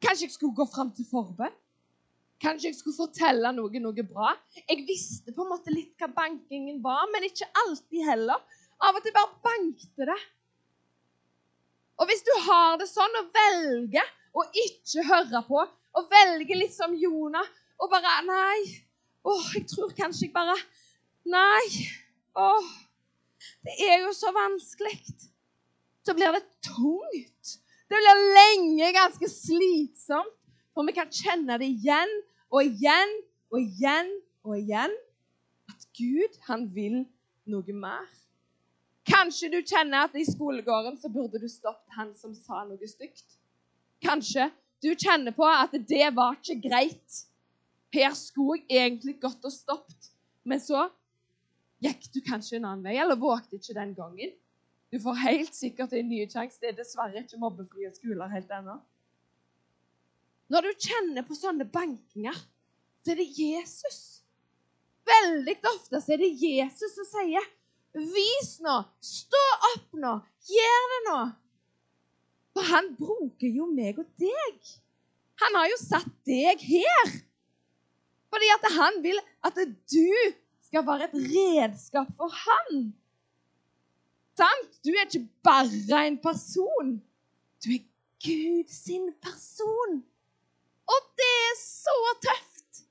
Kanskje 0.00 0.24
jeg 0.24 0.32
skulle 0.32 0.56
gå 0.56 0.64
fram 0.72 0.88
til 0.96 1.04
forbønn? 1.04 1.52
Kanskje 2.40 2.70
jeg 2.70 2.78
skulle 2.78 2.96
fortelle 2.96 3.52
noe, 3.52 3.80
noe 3.84 4.04
bra? 4.06 4.32
Jeg 4.56 4.84
visste 4.88 5.34
på 5.36 5.44
en 5.44 5.50
måte 5.52 5.72
litt 5.74 5.92
hva 6.00 6.08
bankingen 6.14 6.78
var, 6.84 7.04
men 7.12 7.26
ikke 7.28 7.48
alltid 7.66 8.06
heller. 8.08 8.40
Av 8.80 8.96
og 8.96 9.04
til 9.04 9.12
bare 9.12 9.42
bankte 9.44 10.08
det. 10.08 10.20
Og 12.00 12.08
hvis 12.08 12.24
du 12.24 12.32
har 12.46 12.78
det 12.80 12.88
sånn 12.88 13.18
og 13.20 13.28
velger 13.34 14.08
å 14.32 14.46
ikke 14.56 15.04
høre 15.04 15.42
på, 15.44 15.66
og 15.98 16.06
velger 16.08 16.56
litt 16.56 16.72
som 16.72 16.94
Jonah 16.96 17.46
og 17.80 17.90
bare 17.92 18.20
Nei. 18.24 18.60
Å, 19.20 19.34
jeg 19.52 19.66
tror 19.68 19.92
kanskje 19.98 20.28
jeg 20.28 20.32
bare 20.32 20.56
Nei. 21.28 21.66
Å, 22.40 22.46
det 23.66 23.76
er 23.84 24.06
jo 24.06 24.14
så 24.16 24.32
vanskelig. 24.32 24.96
Så 26.06 26.16
blir 26.16 26.32
det 26.32 26.44
tungt. 26.64 27.56
Det 27.90 27.98
blir 28.00 28.22
lenge 28.38 28.92
ganske 28.96 29.28
slitsomt. 29.28 30.36
For 30.70 30.86
vi 30.86 30.94
kan 30.96 31.10
kjenne 31.12 31.58
det 31.60 31.66
igjen 31.66 32.12
og 32.50 32.64
igjen 32.66 33.12
og 33.50 33.60
igjen 33.62 34.10
og 34.46 34.56
igjen. 34.58 34.94
At 35.70 35.86
Gud, 35.96 36.38
han 36.48 36.66
vil 36.74 37.04
noe 37.50 37.76
mer. 37.76 38.08
Kanskje 39.10 39.50
du 39.52 39.60
kjenner 39.62 40.06
at 40.06 40.16
i 40.18 40.26
skolegården 40.26 40.98
så 41.00 41.10
burde 41.10 41.40
du 41.40 41.48
stoppet 41.50 41.96
han 41.96 42.12
som 42.18 42.34
sa 42.36 42.64
noe 42.66 42.90
stygt. 42.90 43.38
Kanskje 44.02 44.50
du 44.82 44.92
kjenner 44.94 45.34
på 45.36 45.46
at 45.46 45.74
det 45.88 46.06
var 46.16 46.38
ikke 46.38 46.60
greit. 46.68 47.24
Her 47.94 48.14
skulle 48.14 48.62
jeg 48.68 48.86
egentlig 48.86 49.16
gått 49.22 49.44
og 49.44 49.52
stoppet, 49.52 50.12
men 50.46 50.60
så 50.62 50.86
gikk 51.82 52.06
du 52.14 52.20
kanskje 52.22 52.60
en 52.60 52.68
annen 52.68 52.86
vei, 52.86 52.94
eller 53.02 53.18
vågte 53.18 53.58
ikke 53.58 53.74
den 53.74 53.96
gangen. 53.96 54.32
Du 54.90 54.98
får 55.02 55.18
helt 55.24 55.54
sikkert 55.54 55.92
en 55.94 56.08
ny 56.10 56.22
sjanse. 56.30 56.58
Det 56.62 56.70
er 56.70 56.78
dessverre 56.78 57.22
ikke 57.22 57.40
mobbefrie 57.40 57.90
skoler 57.94 58.30
helt 58.30 58.50
ennå. 58.54 58.78
Når 60.50 60.66
du 60.66 60.86
kjenner 60.86 61.26
på 61.26 61.36
sånne 61.38 61.66
bankinger, 61.70 62.36
så 63.04 63.12
er 63.12 63.20
det 63.20 63.28
Jesus. 63.38 64.00
Veldig 65.06 65.56
ofte 65.70 66.00
så 66.02 66.14
er 66.14 66.22
det 66.24 66.34
Jesus 66.42 66.94
som 66.96 67.06
sier, 67.08 67.46
'Vis 67.94 68.58
nå! 68.62 68.76
Stå 69.02 69.40
opp 69.72 69.96
nå! 69.98 70.12
Gjør 70.50 70.84
det 70.92 71.00
nå!' 71.08 71.24
For 72.54 72.66
han 72.66 72.92
bruker 72.98 73.50
jo 73.50 73.66
meg 73.70 73.98
og 74.02 74.06
deg. 74.20 74.70
Han 75.42 75.58
har 75.58 75.70
jo 75.70 75.78
satt 75.80 76.14
deg 76.28 76.62
her. 76.66 77.12
Fordi 78.30 78.50
at 78.54 78.66
han 78.76 79.00
vil 79.02 79.18
at 79.46 79.58
du 79.90 80.14
skal 80.66 80.86
være 80.86 81.08
et 81.08 81.16
redskap 81.32 82.10
for 82.18 82.30
han. 82.44 82.90
Sant? 84.38 84.76
Du 84.84 84.92
er 84.92 85.06
ikke 85.06 85.26
bare 85.46 86.04
en 86.06 86.18
person. 86.22 86.94
Du 87.62 87.72
er 87.74 87.82
Guds 88.22 88.84
person. 89.22 90.02
Og 90.90 91.06
det 91.20 91.30
er 91.46 91.54
så 91.60 91.96
tøft. 92.26 92.82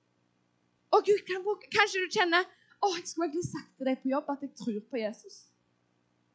Og 0.96 1.04
Gud 1.06 1.22
kan 1.28 1.46
Kanskje 1.74 2.06
du 2.06 2.16
kjenner 2.16 2.48
å, 2.80 2.94
jeg 2.96 3.08
skulle 3.10 3.28
egentlig 3.28 3.50
sagt 3.50 3.72
til 3.78 3.90
deg 3.90 4.00
på 4.02 4.12
jobb 4.14 4.32
at 4.32 4.46
jeg 4.46 4.56
tror 4.62 4.80
på 4.92 5.02
Jesus. 5.02 5.40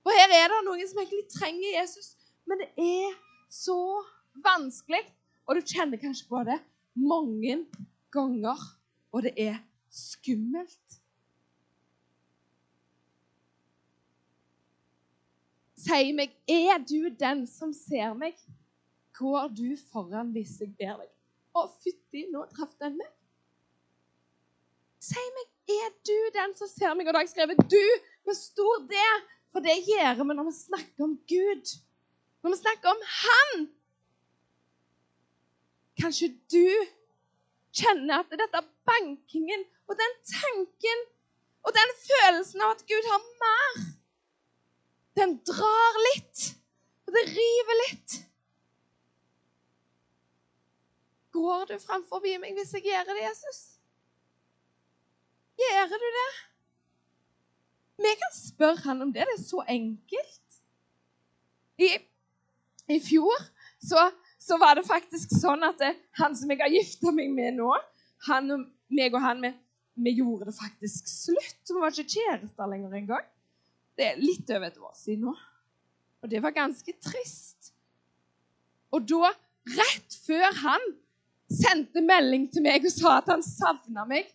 Og 0.05 0.13
her 0.13 0.35
er 0.37 0.53
det 0.53 0.61
noen 0.67 0.85
som 0.89 1.01
egentlig 1.01 1.25
trenger 1.33 1.79
Jesus, 1.79 2.13
men 2.45 2.61
det 2.61 2.71
er 2.77 3.15
så 3.49 3.79
vanskelig. 4.45 5.01
Og 5.49 5.57
du 5.57 5.65
kjenner 5.65 6.01
kanskje 6.01 6.29
på 6.29 6.43
det 6.47 6.59
mange 6.95 7.63
ganger 8.13 8.61
og 9.15 9.23
det 9.23 9.33
er 9.39 9.59
skummelt. 9.95 10.99
Si 15.85 16.13
meg, 16.17 16.33
er 16.49 16.81
du 16.83 17.11
den 17.21 17.45
som 17.47 17.75
ser 17.77 18.17
meg? 18.19 18.39
Går 19.15 19.53
du 19.55 19.77
foran 19.93 20.33
hvis 20.35 20.57
jeg 20.63 20.73
ber 20.79 21.05
deg? 21.05 21.11
Å, 21.55 21.67
fytti, 21.83 22.27
nå 22.33 22.45
traff 22.55 22.75
den 22.83 22.97
meg. 22.99 23.11
Si 25.05 25.21
meg, 25.37 25.51
er 25.75 25.93
du 26.07 26.17
den 26.35 26.53
som 26.59 26.69
ser 26.69 26.97
meg? 26.97 27.07
Og 27.07 27.15
da 27.15 27.21
har 27.21 27.27
jeg 27.27 27.35
skrevet 27.35 27.63
'du' 27.71 28.03
med 28.27 28.37
stor 28.37 28.83
D, 28.91 29.01
for 29.53 29.65
det 29.65 29.77
gjør 29.87 30.21
vi 30.21 30.35
når 30.35 30.49
vi 30.49 30.55
snakker 30.59 31.07
om 31.07 31.15
Gud. 31.31 31.73
Når 32.43 32.55
vi 32.55 32.61
snakker 32.61 32.91
om 32.91 33.03
Han. 33.21 33.67
Kanskje 36.01 36.29
du 36.53 36.69
kjenner 37.75 38.23
at 38.23 38.35
dette 38.35 38.65
bankingen 38.89 39.65
og 39.89 39.97
den 40.01 40.15
tanken 40.31 41.05
og 41.65 41.73
den 41.77 41.93
følelsen 42.03 42.65
av 42.65 42.75
at 42.75 42.85
Gud 42.89 43.09
har 43.09 43.23
mer, 43.45 43.85
den 45.17 45.37
drar 45.49 46.01
litt, 46.11 46.51
og 47.07 47.17
det 47.17 47.25
river 47.31 47.79
litt. 47.87 48.17
Går 51.35 51.71
du 51.73 51.79
framfor 51.83 52.23
meg 52.23 52.55
hvis 52.55 52.75
jeg 52.77 52.87
gjør 52.87 53.09
det, 53.11 53.23
Jesus? 53.25 53.61
Gjør 55.59 55.95
du 55.99 56.11
det? 56.19 56.31
Vi 58.05 58.13
kan 58.21 58.35
spørre 58.35 58.83
han 58.85 59.03
om 59.03 59.13
det. 59.15 59.27
Det 59.27 59.37
er 59.39 59.43
så 59.43 59.65
enkelt. 59.69 60.59
I, 61.79 61.91
i 62.95 63.01
fjor 63.03 63.35
så, 63.83 64.09
så, 64.39 64.59
var 64.63 64.79
det 64.79 64.87
faktisk 64.87 65.35
sånn 65.41 65.67
at 65.67 65.79
det, 65.83 65.91
han 66.21 66.37
som 66.39 66.51
jeg 66.53 66.63
har 66.63 66.71
gifta 66.71 67.11
meg 67.15 67.33
med 67.35 67.59
nå, 67.59 67.73
han 68.29 68.55
og 68.55 68.67
meg 68.95 69.15
og 69.15 69.25
han, 69.25 69.43
vi, 69.43 69.51
vi 70.07 70.17
gjorde 70.21 70.51
det 70.51 70.57
faktisk 70.59 71.11
slutt. 71.11 71.63
Vi 71.71 71.81
var 71.81 71.95
ikke 71.95 72.15
kjærester 72.19 72.71
lenger 72.71 72.99
engang. 73.01 73.27
Det 73.99 74.11
er 74.11 74.23
litt 74.23 74.51
over 74.51 74.71
et 74.71 74.79
år 74.79 74.95
siden 74.99 75.31
nå. 75.31 75.35
Og 76.23 76.31
det 76.31 76.41
var 76.43 76.55
ganske 76.57 76.95
trist. 77.03 77.75
Og 78.95 79.03
da, 79.11 79.35
rett 79.75 80.17
før 80.27 80.47
han 80.63 80.93
sendte 81.57 82.03
melding 82.05 82.49
til 82.53 82.65
meg 82.65 82.87
og 82.87 82.93
sa 82.95 83.19
at 83.21 83.31
han 83.33 83.43
savna 83.45 84.05
meg, 84.09 84.29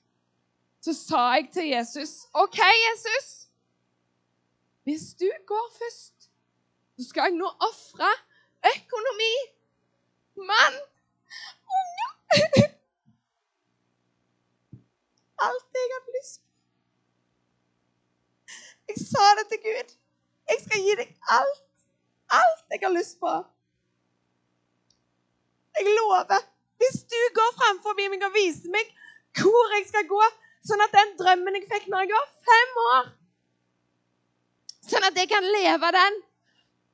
så 0.83 0.93
sa 0.95 1.23
jeg 1.35 1.49
til 1.53 1.69
Jesus 1.73 2.13
OK, 2.33 2.59
Jesus. 2.59 3.29
Hvis 4.87 5.13
du 5.19 5.27
går 5.47 5.65
først, 5.77 6.29
så 6.97 7.09
skal 7.09 7.29
jeg 7.29 7.37
nå 7.37 7.49
ofre 7.69 8.09
økonomi, 8.75 9.33
mann, 10.49 10.79
unger 11.79 12.11
Alt 15.47 15.79
jeg 15.79 15.91
hadde 15.93 16.15
lyst 16.17 16.41
på. 16.41 16.47
Jeg 18.89 18.97
sa 19.11 19.25
det 19.39 19.45
til 19.51 19.59
Gud. 19.67 19.91
Jeg 20.49 20.57
skal 20.65 20.81
gi 20.85 20.95
deg 20.99 21.09
alt. 21.37 21.65
Alt 22.41 22.73
jeg 22.73 22.79
har 22.83 22.93
lyst 22.95 23.19
på. 23.19 23.33
Jeg 25.77 25.93
lover. 25.99 26.41
Hvis 26.79 27.01
du 27.11 27.19
går 27.35 27.55
framfor 27.59 27.97
meg 27.99 28.23
og 28.23 28.35
viser 28.35 28.71
meg 28.73 28.91
hvor 29.39 29.75
jeg 29.75 29.87
skal 29.89 30.07
gå, 30.09 30.21
sånn 30.65 30.83
at 30.83 30.95
den 30.95 31.15
drømmen 31.19 31.57
jeg 31.59 31.67
fikk 31.69 31.89
når 31.91 32.05
jeg 32.05 32.15
var 32.15 32.29
fem 32.49 32.79
år 32.89 33.09
Sånn 34.89 35.05
at 35.05 35.17
jeg 35.19 35.29
kan 35.29 35.45
leve 35.45 35.91
den. 35.93 36.15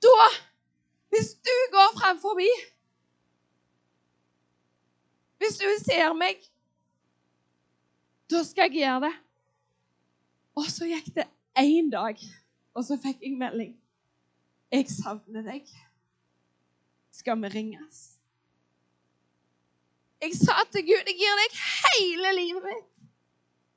Da, 0.04 0.26
hvis 1.14 1.30
du 1.48 1.54
går 1.72 1.94
framfor 1.96 2.42
Hvis 5.40 5.58
du 5.62 5.68
ser 5.80 6.14
meg, 6.14 6.42
da 8.32 8.42
skal 8.44 8.68
jeg 8.68 8.82
gjøre 8.82 9.06
det. 9.06 9.14
Og 10.56 10.68
så 10.72 10.88
gikk 10.90 11.08
det 11.16 11.28
én 11.60 11.92
dag, 11.92 12.20
og 12.74 12.84
så 12.84 12.98
fikk 13.00 13.22
jeg 13.22 13.38
melding. 13.38 13.76
Jeg 14.72 14.90
savner 14.92 15.46
deg. 15.46 15.68
Skal 17.12 17.40
vi 17.44 17.52
ringes? 17.54 18.15
Jeg 20.26 20.38
sa 20.40 20.64
til 20.74 20.88
Gud 20.88 21.10
jeg 21.12 21.18
gir 21.20 21.42
deg 21.42 21.58
hele 21.62 22.32
livet 22.40 22.64
mitt. 22.66 22.86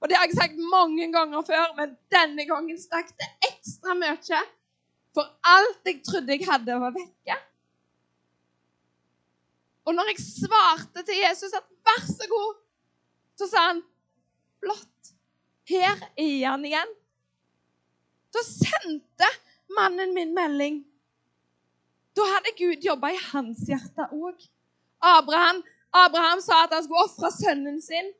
Og 0.00 0.09
det 0.09 0.17
har 0.17 0.28
jeg 0.28 0.38
sagt 0.38 0.61
mange 0.73 1.09
ganger 1.12 1.43
før, 1.45 1.75
men 1.76 1.93
denne 2.12 2.47
gangen 2.49 2.78
stakk 2.81 3.11
det 3.19 3.28
ekstra 3.50 3.97
mye. 3.99 4.40
For 5.17 5.28
alt 5.50 5.90
jeg 5.90 6.00
trodde 6.07 6.37
jeg 6.37 6.47
hadde, 6.49 6.78
var 6.81 6.95
vekke. 6.95 7.37
Og 9.88 9.97
når 9.97 10.12
jeg 10.12 10.23
svarte 10.23 11.02
til 11.02 11.21
Jesus 11.21 11.52
at 11.57 11.64
'vær 11.64 12.02
så 12.07 12.28
god', 12.28 12.61
så 13.37 13.49
sa 13.50 13.59
han 13.69 13.83
'flott, 14.61 15.12
her 15.69 15.97
er 16.17 16.50
han 16.50 16.64
igjen'. 16.64 16.95
Da 18.33 18.43
sendte 18.45 19.28
mannen 19.76 20.14
min 20.14 20.35
melding. 20.35 20.85
Da 22.17 22.23
hadde 22.35 22.57
Gud 22.59 22.85
jobba 22.85 23.11
i 23.12 23.21
hans 23.33 23.59
hjerte 23.69 24.09
òg. 24.12 24.49
Abraham, 25.00 25.62
Abraham 25.95 26.40
sa 26.45 26.64
at 26.64 26.75
han 26.76 26.85
skulle 26.85 27.04
ofre 27.07 27.30
sønnen 27.33 27.80
sin, 27.83 28.12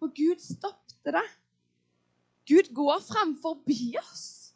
og 0.00 0.14
Gud 0.16 0.40
stoppet 0.40 1.14
det. 1.16 1.26
Gud 2.48 2.70
går 2.74 3.02
framfor 3.04 3.58
oss. 4.00 4.54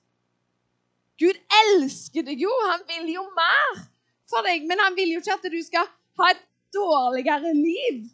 Gud 1.20 1.37
elsker 1.62 2.24
deg 2.27 2.40
jo. 2.42 2.50
Han 2.70 2.83
vil 2.88 3.12
jo 3.14 3.22
mer 3.37 3.83
for 4.31 4.42
deg, 4.46 4.64
men 4.66 4.81
han 4.83 4.96
vil 4.96 5.14
jo 5.14 5.22
ikke 5.22 5.37
at 5.37 5.50
du 5.53 5.61
skal 5.62 5.90
ha 6.18 6.31
et 6.33 6.42
dårligere 6.74 7.53
liv. 7.55 8.09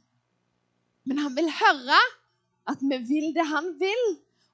Men 1.09 1.23
han 1.25 1.37
vil 1.37 1.49
høre 1.49 2.01
at 2.71 2.83
vi 2.83 2.99
vil 3.09 3.31
det 3.37 3.47
han 3.49 3.73
vil. 3.81 4.05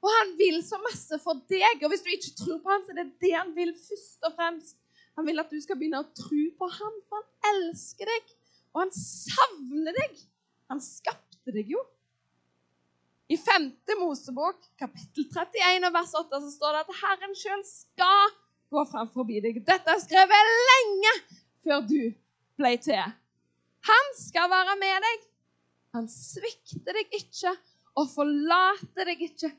Og 0.04 0.12
han 0.12 0.34
vil 0.38 0.60
så 0.62 0.78
masse 0.84 1.18
for 1.24 1.40
deg. 1.50 1.82
Og 1.82 1.90
hvis 1.90 2.04
du 2.04 2.12
ikke 2.12 2.36
tror 2.38 2.60
på 2.62 2.70
han, 2.70 2.84
så 2.86 2.94
er 2.94 3.02
det 3.02 3.24
det 3.24 3.34
han 3.34 3.54
vil 3.56 3.72
først 3.74 4.28
og 4.28 4.36
fremst. 4.36 4.76
Han 5.18 5.26
vil 5.26 5.40
at 5.40 5.50
du 5.50 5.58
skal 5.64 5.78
begynne 5.80 6.04
å 6.04 6.10
tro 6.14 6.42
på 6.60 6.68
han, 6.76 6.98
for 7.08 7.24
han 7.24 7.54
elsker 7.56 8.06
deg. 8.12 8.35
Og 8.76 8.82
han 8.84 8.92
savner 8.92 9.94
deg. 9.96 10.16
Han 10.68 10.82
skapte 10.84 11.54
deg 11.54 11.70
jo. 11.72 11.80
I 13.32 13.38
5. 13.40 13.70
Mosebok, 13.98 14.58
kapittel 14.78 15.24
31 15.32 15.88
og 15.88 15.94
vers 15.96 16.12
8, 16.14 16.40
så 16.44 16.50
står 16.52 16.74
det 16.76 16.82
at 16.84 16.98
Herren 17.00 17.32
sjøl 17.34 17.62
skal 17.66 18.34
gå 18.70 18.82
fram 18.90 19.08
forbi 19.14 19.40
deg. 19.40 19.62
Dette 19.64 19.94
er 19.94 20.02
skrevet 20.02 20.50
lenge 20.68 21.14
før 21.64 21.86
du 21.88 22.02
ble 22.60 22.74
til. 22.84 23.14
Han 23.88 24.12
skal 24.18 24.50
være 24.52 24.76
med 24.82 25.06
deg. 25.06 25.24
Han 25.96 26.10
svikter 26.12 26.98
deg 26.98 27.16
ikke 27.16 27.54
og 27.96 28.10
forlater 28.12 29.08
deg 29.08 29.24
ikke. 29.30 29.50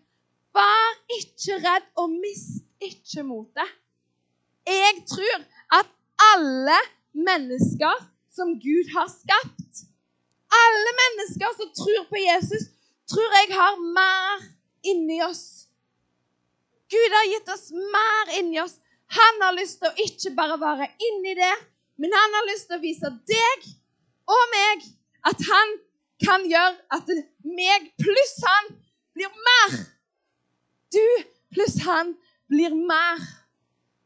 Vær 0.53 0.93
ikke 1.17 1.57
redd 1.63 1.89
og 1.97 2.13
mist 2.13 2.61
ikke 2.83 3.25
motet. 3.25 3.73
Jeg 4.67 5.01
tror 5.09 5.41
at 5.79 5.89
alle 6.21 6.77
mennesker 7.17 8.05
som 8.37 8.53
Gud 8.61 8.91
har 8.93 9.07
skapt, 9.09 9.85
alle 10.63 10.91
mennesker 11.01 11.55
som 11.57 11.71
tror 11.81 12.03
på 12.11 12.19
Jesus, 12.21 12.69
tror 13.09 13.33
jeg 13.39 13.55
har 13.57 13.79
mer 13.97 14.43
inni 14.85 15.17
oss. 15.25 15.67
Gud 16.91 17.15
har 17.17 17.31
gitt 17.31 17.49
oss 17.51 17.65
mer 17.71 18.37
inni 18.39 18.61
oss. 18.61 18.77
Han 19.17 19.41
har 19.43 19.55
lyst 19.57 19.81
til 19.81 19.89
å 19.89 20.05
ikke 20.05 20.35
bare 20.37 20.59
være 20.61 20.87
inni 21.09 21.33
det, 21.39 21.55
men 21.97 22.13
han 22.13 22.37
har 22.37 22.47
lyst 22.51 22.69
til 22.69 22.77
å 22.77 22.83
vise 22.83 23.11
deg 23.31 23.67
og 24.27 24.43
meg 24.53 24.85
at 25.31 25.43
han 25.49 25.75
kan 26.23 26.45
gjøre 26.49 26.75
at 26.93 27.11
meg 27.47 27.91
pluss 27.99 28.35
han 28.43 28.71
blir 29.15 29.33
mer. 29.49 29.77
Du 30.93 31.03
pluss 31.55 31.79
han 31.85 32.13
blir 32.51 32.75
mer. 32.75 33.23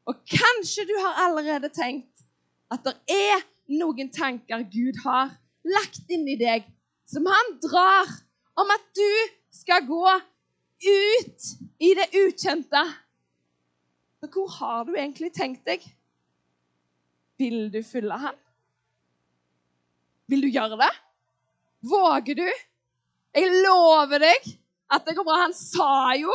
Og 0.10 0.18
kanskje 0.30 0.88
du 0.90 0.94
har 0.98 1.26
allerede 1.28 1.70
tenkt 1.74 2.26
at 2.74 2.86
det 2.86 2.96
er 3.14 3.44
noen 3.72 4.12
tanker 4.14 4.66
Gud 4.72 5.00
har 5.06 5.32
lagt 5.68 6.10
inni 6.12 6.36
deg, 6.40 6.66
som 7.08 7.28
han 7.30 7.56
drar 7.64 8.10
om 8.60 8.72
at 8.74 8.86
du 8.98 9.12
skal 9.54 9.86
gå 9.88 10.04
ut 10.82 11.50
i 11.82 11.94
det 11.98 12.08
ukjente. 12.24 12.82
Så 14.22 14.30
hvor 14.34 14.50
har 14.60 14.86
du 14.86 14.96
egentlig 14.96 15.32
tenkt 15.34 15.66
deg? 15.66 15.84
Vil 17.42 17.72
du 17.74 17.82
følge 17.86 18.18
han? 18.22 18.38
Vil 20.30 20.46
du 20.46 20.50
gjøre 20.52 20.78
det? 20.80 20.92
Våger 21.90 22.38
du? 22.38 22.48
Jeg 23.34 23.62
lover 23.64 24.22
deg 24.22 24.52
at 24.92 25.06
det 25.08 25.16
går 25.18 25.26
bra. 25.26 25.42
Han 25.48 25.56
sa 25.58 26.14
jo, 26.20 26.32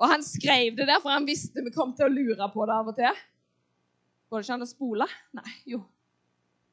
og 0.00 0.08
han 0.08 0.24
skrev 0.24 0.78
det 0.78 0.86
der, 0.88 1.00
for 1.02 1.12
han 1.12 1.28
visste 1.28 1.64
vi 1.64 1.74
kom 1.74 1.92
til 1.96 2.08
å 2.08 2.14
lure 2.14 2.48
på 2.54 2.66
det 2.66 2.76
av 2.76 2.90
og 2.92 2.96
til. 2.96 3.22
Går 4.30 4.40
det 4.40 4.46
ikke 4.46 4.56
an 4.56 4.64
å 4.64 4.70
spole? 4.70 5.08
Nei, 5.36 5.52
jo. 5.74 5.82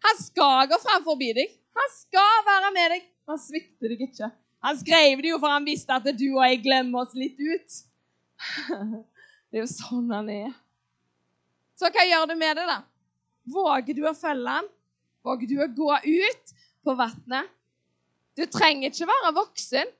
Han 0.07 0.19
skal 0.21 0.69
gå 0.71 0.79
fram 0.81 1.03
forbi 1.05 1.31
deg. 1.35 1.55
Han 1.77 1.89
skal 1.93 2.45
være 2.47 2.73
med 2.75 2.93
deg. 2.95 3.07
Han 3.27 3.41
svikter 3.41 3.91
deg 3.91 4.05
ikke. 4.07 4.29
Han 4.65 4.79
skrev 4.79 5.21
det 5.21 5.33
jo 5.33 5.39
for 5.41 5.53
han 5.53 5.67
visste 5.67 5.93
at 5.93 6.07
du 6.17 6.25
og 6.31 6.43
jeg 6.45 6.63
glemmer 6.63 7.03
oss 7.03 7.13
litt 7.17 7.37
ut. 7.37 7.77
Det 9.47 9.61
er 9.61 9.63
jo 9.63 9.69
sånn 9.71 10.09
han 10.11 10.27
er. 10.31 10.55
Så 11.79 11.87
hva 11.93 12.03
gjør 12.03 12.25
du 12.27 12.33
med 12.35 12.57
det, 12.59 12.65
da? 12.67 12.81
Våger 13.47 13.95
du 13.95 14.01
å 14.09 14.15
følge 14.17 14.55
han? 14.57 14.65
Våger 15.23 15.47
du 15.47 15.61
å 15.63 15.69
gå 15.71 15.93
ut 16.03 16.51
på 16.83 16.95
vannet? 16.99 17.47
Du 18.35 18.43
trenger 18.51 18.91
ikke 18.91 19.07
være 19.07 19.31
voksen. 19.37 19.93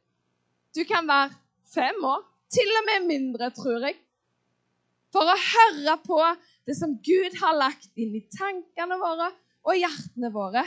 Du 0.76 0.84
kan 0.90 1.08
være 1.08 1.32
fem 1.72 2.04
år, 2.06 2.26
til 2.52 2.70
og 2.80 2.86
med 2.90 3.08
mindre, 3.08 3.50
tror 3.56 3.88
jeg, 3.88 3.98
for 5.16 5.28
å 5.32 5.40
høre 5.40 5.96
på 6.04 6.20
det 6.68 6.76
som 6.78 6.98
Gud 7.04 7.40
har 7.40 7.56
lagt 7.58 7.90
inn 7.96 8.14
i 8.20 8.26
tankene 8.36 9.00
våre 9.00 9.32
og 9.66 9.78
hjertene 9.78 10.32
våre, 10.34 10.64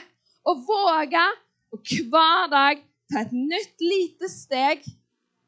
og 0.48 0.64
våge 0.66 1.26
å 1.70 1.79
hver 1.81 2.48
dag 2.50 2.81
ta 3.11 3.24
et 3.24 3.35
nytt 3.35 3.83
lite 3.85 4.31
steg 4.31 4.85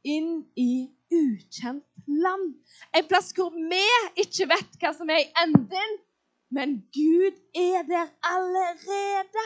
inn 0.07 0.43
i 0.59 0.89
ukjent 1.13 1.85
land. 2.07 2.55
En 2.95 3.09
plass 3.09 3.33
hvor 3.37 3.53
vi 3.55 3.83
ikke 4.23 4.49
vet 4.51 4.79
hva 4.81 4.93
som 4.97 5.11
er 5.13 5.25
i 5.25 5.33
enden, 5.45 5.99
men 6.53 6.79
Gud 6.93 7.39
er 7.57 7.85
der 7.89 8.11
allerede. 8.29 9.45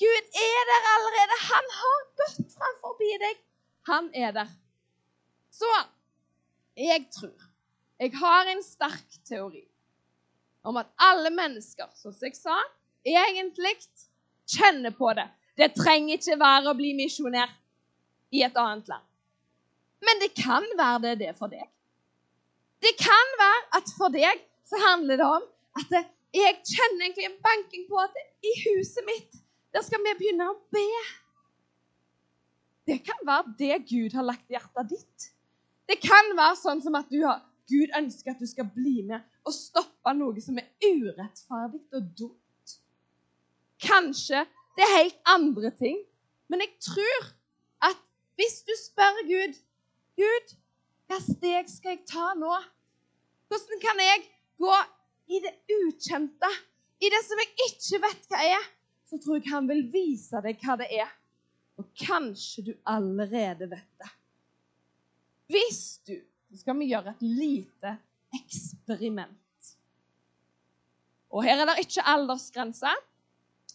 Gud 0.00 0.38
er 0.42 0.68
der 0.70 0.86
allerede. 0.94 1.40
Han 1.48 1.72
har 1.78 2.04
gått 2.22 2.54
fram 2.54 2.78
forbi 2.84 3.10
deg. 3.22 3.42
Han 3.90 4.08
er 4.14 4.32
der. 4.32 4.54
Så 5.52 5.68
jeg 6.76 7.06
tror 7.12 7.50
Jeg 8.00 8.16
har 8.18 8.48
en 8.50 8.62
sterk 8.66 9.18
teori 9.28 9.60
om 10.62 10.78
at 10.78 10.90
alle 11.02 11.30
mennesker, 11.34 11.88
som 11.94 12.14
jeg 12.22 12.36
sa, 12.38 12.56
egentlig 13.04 13.74
kjenner 14.48 14.94
på 14.94 15.12
det. 15.18 15.26
Det 15.58 15.72
trenger 15.76 16.18
ikke 16.18 16.38
være 16.40 16.70
å 16.70 16.78
bli 16.78 16.92
misjonær 16.96 17.50
i 18.32 18.44
et 18.46 18.56
annet 18.56 18.88
land. 18.88 19.04
Men 20.02 20.22
det 20.22 20.32
kan 20.34 20.66
være 20.78 21.02
det, 21.04 21.14
det 21.22 21.34
for 21.38 21.52
deg. 21.52 21.66
Det 22.82 22.94
kan 22.98 23.36
være 23.38 23.78
at 23.78 23.92
for 23.98 24.14
deg 24.14 24.40
så 24.66 24.80
handler 24.88 25.20
det 25.20 25.28
om 25.28 25.44
at 25.78 25.92
jeg 26.32 26.56
kjenner 26.66 27.04
egentlig 27.04 27.28
en 27.28 27.42
banking 27.44 27.84
på 27.90 28.00
at 28.02 28.16
i 28.42 28.54
huset 28.64 29.04
mitt 29.06 29.38
der 29.72 29.84
skal 29.84 30.02
vi 30.04 30.14
begynne 30.18 30.50
å 30.50 30.56
be. 30.74 30.88
Det 32.88 32.98
kan 33.06 33.22
være 33.24 33.54
det 33.60 33.76
Gud 33.88 34.16
har 34.18 34.26
lagt 34.26 34.50
i 34.50 34.56
hjertet 34.56 34.90
ditt. 34.90 35.28
Det 35.88 35.96
kan 36.02 36.32
være 36.36 36.58
sånn 36.60 36.82
som 36.84 36.96
at 36.98 37.12
har, 37.14 37.40
Gud 37.70 37.94
ønsker 37.96 38.34
at 38.34 38.42
du 38.42 38.48
skal 38.48 38.68
bli 38.74 39.00
med 39.06 39.22
og 39.42 39.54
stoppe 39.54 40.14
noe 40.16 40.42
som 40.42 40.58
er 40.60 40.68
urettferdig 40.84 41.82
og 41.96 42.08
dumt. 42.18 42.76
Kanskje 43.82 44.44
det 44.76 44.86
er 44.86 44.96
helt 44.96 45.18
andre 45.28 45.72
ting. 45.78 45.98
Men 46.48 46.62
jeg 46.64 46.74
tror 46.84 47.28
at 47.88 48.00
hvis 48.38 48.62
du 48.66 48.72
spør 48.78 49.22
Gud 49.28 49.58
Gud, 50.18 50.52
hva 51.08 51.18
steg 51.24 51.70
skal 51.72 51.96
jeg 51.96 52.04
ta 52.08 52.32
nå? 52.36 52.52
Hvordan 53.48 53.80
kan 53.82 54.00
jeg 54.00 54.26
gå 54.60 54.76
i 55.32 55.40
det 55.44 55.52
ukjente, 55.72 56.50
i 57.00 57.10
det 57.12 57.20
som 57.26 57.40
jeg 57.40 57.68
ikke 57.68 58.00
vet 58.04 58.28
hva 58.30 58.42
er? 58.58 58.68
Så 59.08 59.18
tror 59.20 59.40
jeg 59.40 59.52
han 59.52 59.68
vil 59.68 59.86
vise 59.92 60.40
deg 60.44 60.60
hva 60.62 60.76
det 60.80 60.88
er. 61.02 61.10
Og 61.80 61.88
kanskje 61.98 62.66
du 62.68 62.72
allerede 62.88 63.68
vet 63.70 63.88
det. 64.00 64.12
Hvis 65.52 65.82
du 66.06 66.14
Så 66.52 66.58
skal 66.60 66.76
vi 66.76 66.90
gjøre 66.90 67.14
et 67.14 67.22
lite 67.24 67.90
eksperiment. 68.36 69.72
Og 71.32 71.44
her 71.46 71.62
er 71.62 71.70
det 71.70 71.86
ikke 71.86 72.04
aldersgrense. 72.12 72.92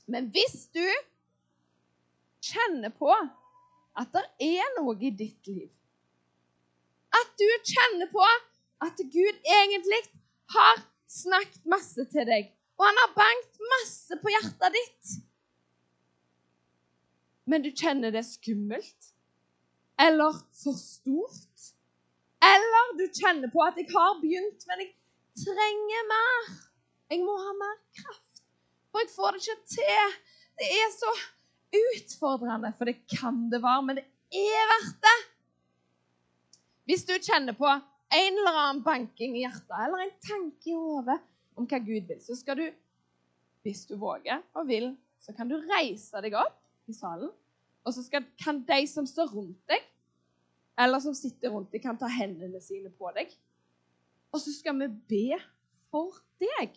Men 0.07 0.29
hvis 0.33 0.67
du 0.75 0.85
kjenner 2.47 2.93
på 2.95 3.11
at 3.97 4.13
det 4.13 4.25
er 4.45 4.75
noe 4.77 4.93
i 5.01 5.09
ditt 5.09 5.49
liv 5.49 5.67
At 7.17 7.31
du 7.41 7.47
kjenner 7.65 8.07
på 8.11 8.23
at 8.85 8.99
Gud 9.01 9.39
egentlig 9.41 9.99
har 10.53 10.83
snakket 11.09 11.65
masse 11.65 12.05
til 12.11 12.27
deg, 12.29 12.51
og 12.77 12.85
han 12.85 12.99
har 13.01 13.15
bankt 13.17 13.63
masse 13.73 14.19
på 14.21 14.31
hjertet 14.31 14.75
ditt 14.75 15.15
men 17.47 17.63
du 17.63 17.71
kjenner 17.71 18.11
det 18.11 18.25
skummelt 18.27 19.13
eller 20.03 20.35
for 20.59 20.75
stort. 20.77 21.69
Eller 22.43 22.93
du 22.97 23.05
kjenner 23.09 23.49
på 23.49 23.61
at 23.65 23.77
'jeg 23.77 23.89
har 23.93 24.19
begynt, 24.21 24.67
men 24.67 24.79
jeg 24.83 24.93
trenger 25.45 26.03
mer'. 26.13 26.67
Jeg 27.09 27.23
må 27.23 27.37
ha 27.39 27.53
mer 27.53 27.77
kraft, 27.95 28.43
for 28.91 28.99
jeg 28.99 29.09
får 29.15 29.31
det 29.31 29.41
ikke 29.41 29.67
til. 29.77 30.15
Det 30.59 30.67
er 30.81 30.89
så 30.91 31.11
utfordrende, 31.77 32.73
for 32.77 32.85
det 32.85 32.97
kan 33.07 33.49
det 33.51 33.61
være, 33.63 33.83
men 33.83 33.95
det 33.95 34.05
er 34.33 34.71
verdt 34.73 34.99
det. 35.07 35.19
Hvis 36.87 37.03
du 37.07 37.13
kjenner 37.19 37.53
på 37.53 37.67
en 37.67 38.37
eller 38.37 38.59
annen 38.59 38.83
banking 38.83 39.35
i 39.37 39.43
hjertet 39.43 39.79
eller 39.85 40.03
en 40.03 40.13
tanke 40.23 40.71
i 40.71 40.75
hodet 40.75 41.19
om 41.55 41.67
hva 41.67 41.79
Gud 41.83 42.07
vil, 42.07 42.21
så 42.23 42.35
skal 42.35 42.59
du, 42.61 42.67
hvis 43.63 43.85
du 43.89 43.97
våger 43.99 44.43
og 44.53 44.67
vil, 44.67 44.93
så 45.19 45.33
kan 45.35 45.49
du 45.49 45.57
reise 45.67 46.21
deg 46.23 46.37
opp 46.39 46.59
i 46.87 46.95
salen. 46.95 47.31
Og 47.87 47.95
så 47.95 48.03
skal, 48.03 48.23
kan 48.39 48.61
de 48.67 48.81
som 48.87 49.07
står 49.07 49.31
rundt 49.35 49.59
deg, 49.71 49.83
eller 50.77 51.01
som 51.01 51.15
sitter 51.17 51.53
rundt 51.53 51.71
deg, 51.73 51.81
kan 51.83 51.97
ta 51.97 52.09
hendene 52.11 52.61
sine 52.61 52.91
på 52.93 53.11
deg. 53.15 53.31
Og 54.33 54.41
så 54.43 54.53
skal 54.53 54.77
vi 54.81 54.89
be 55.09 55.39
for 55.91 56.19
deg. 56.41 56.75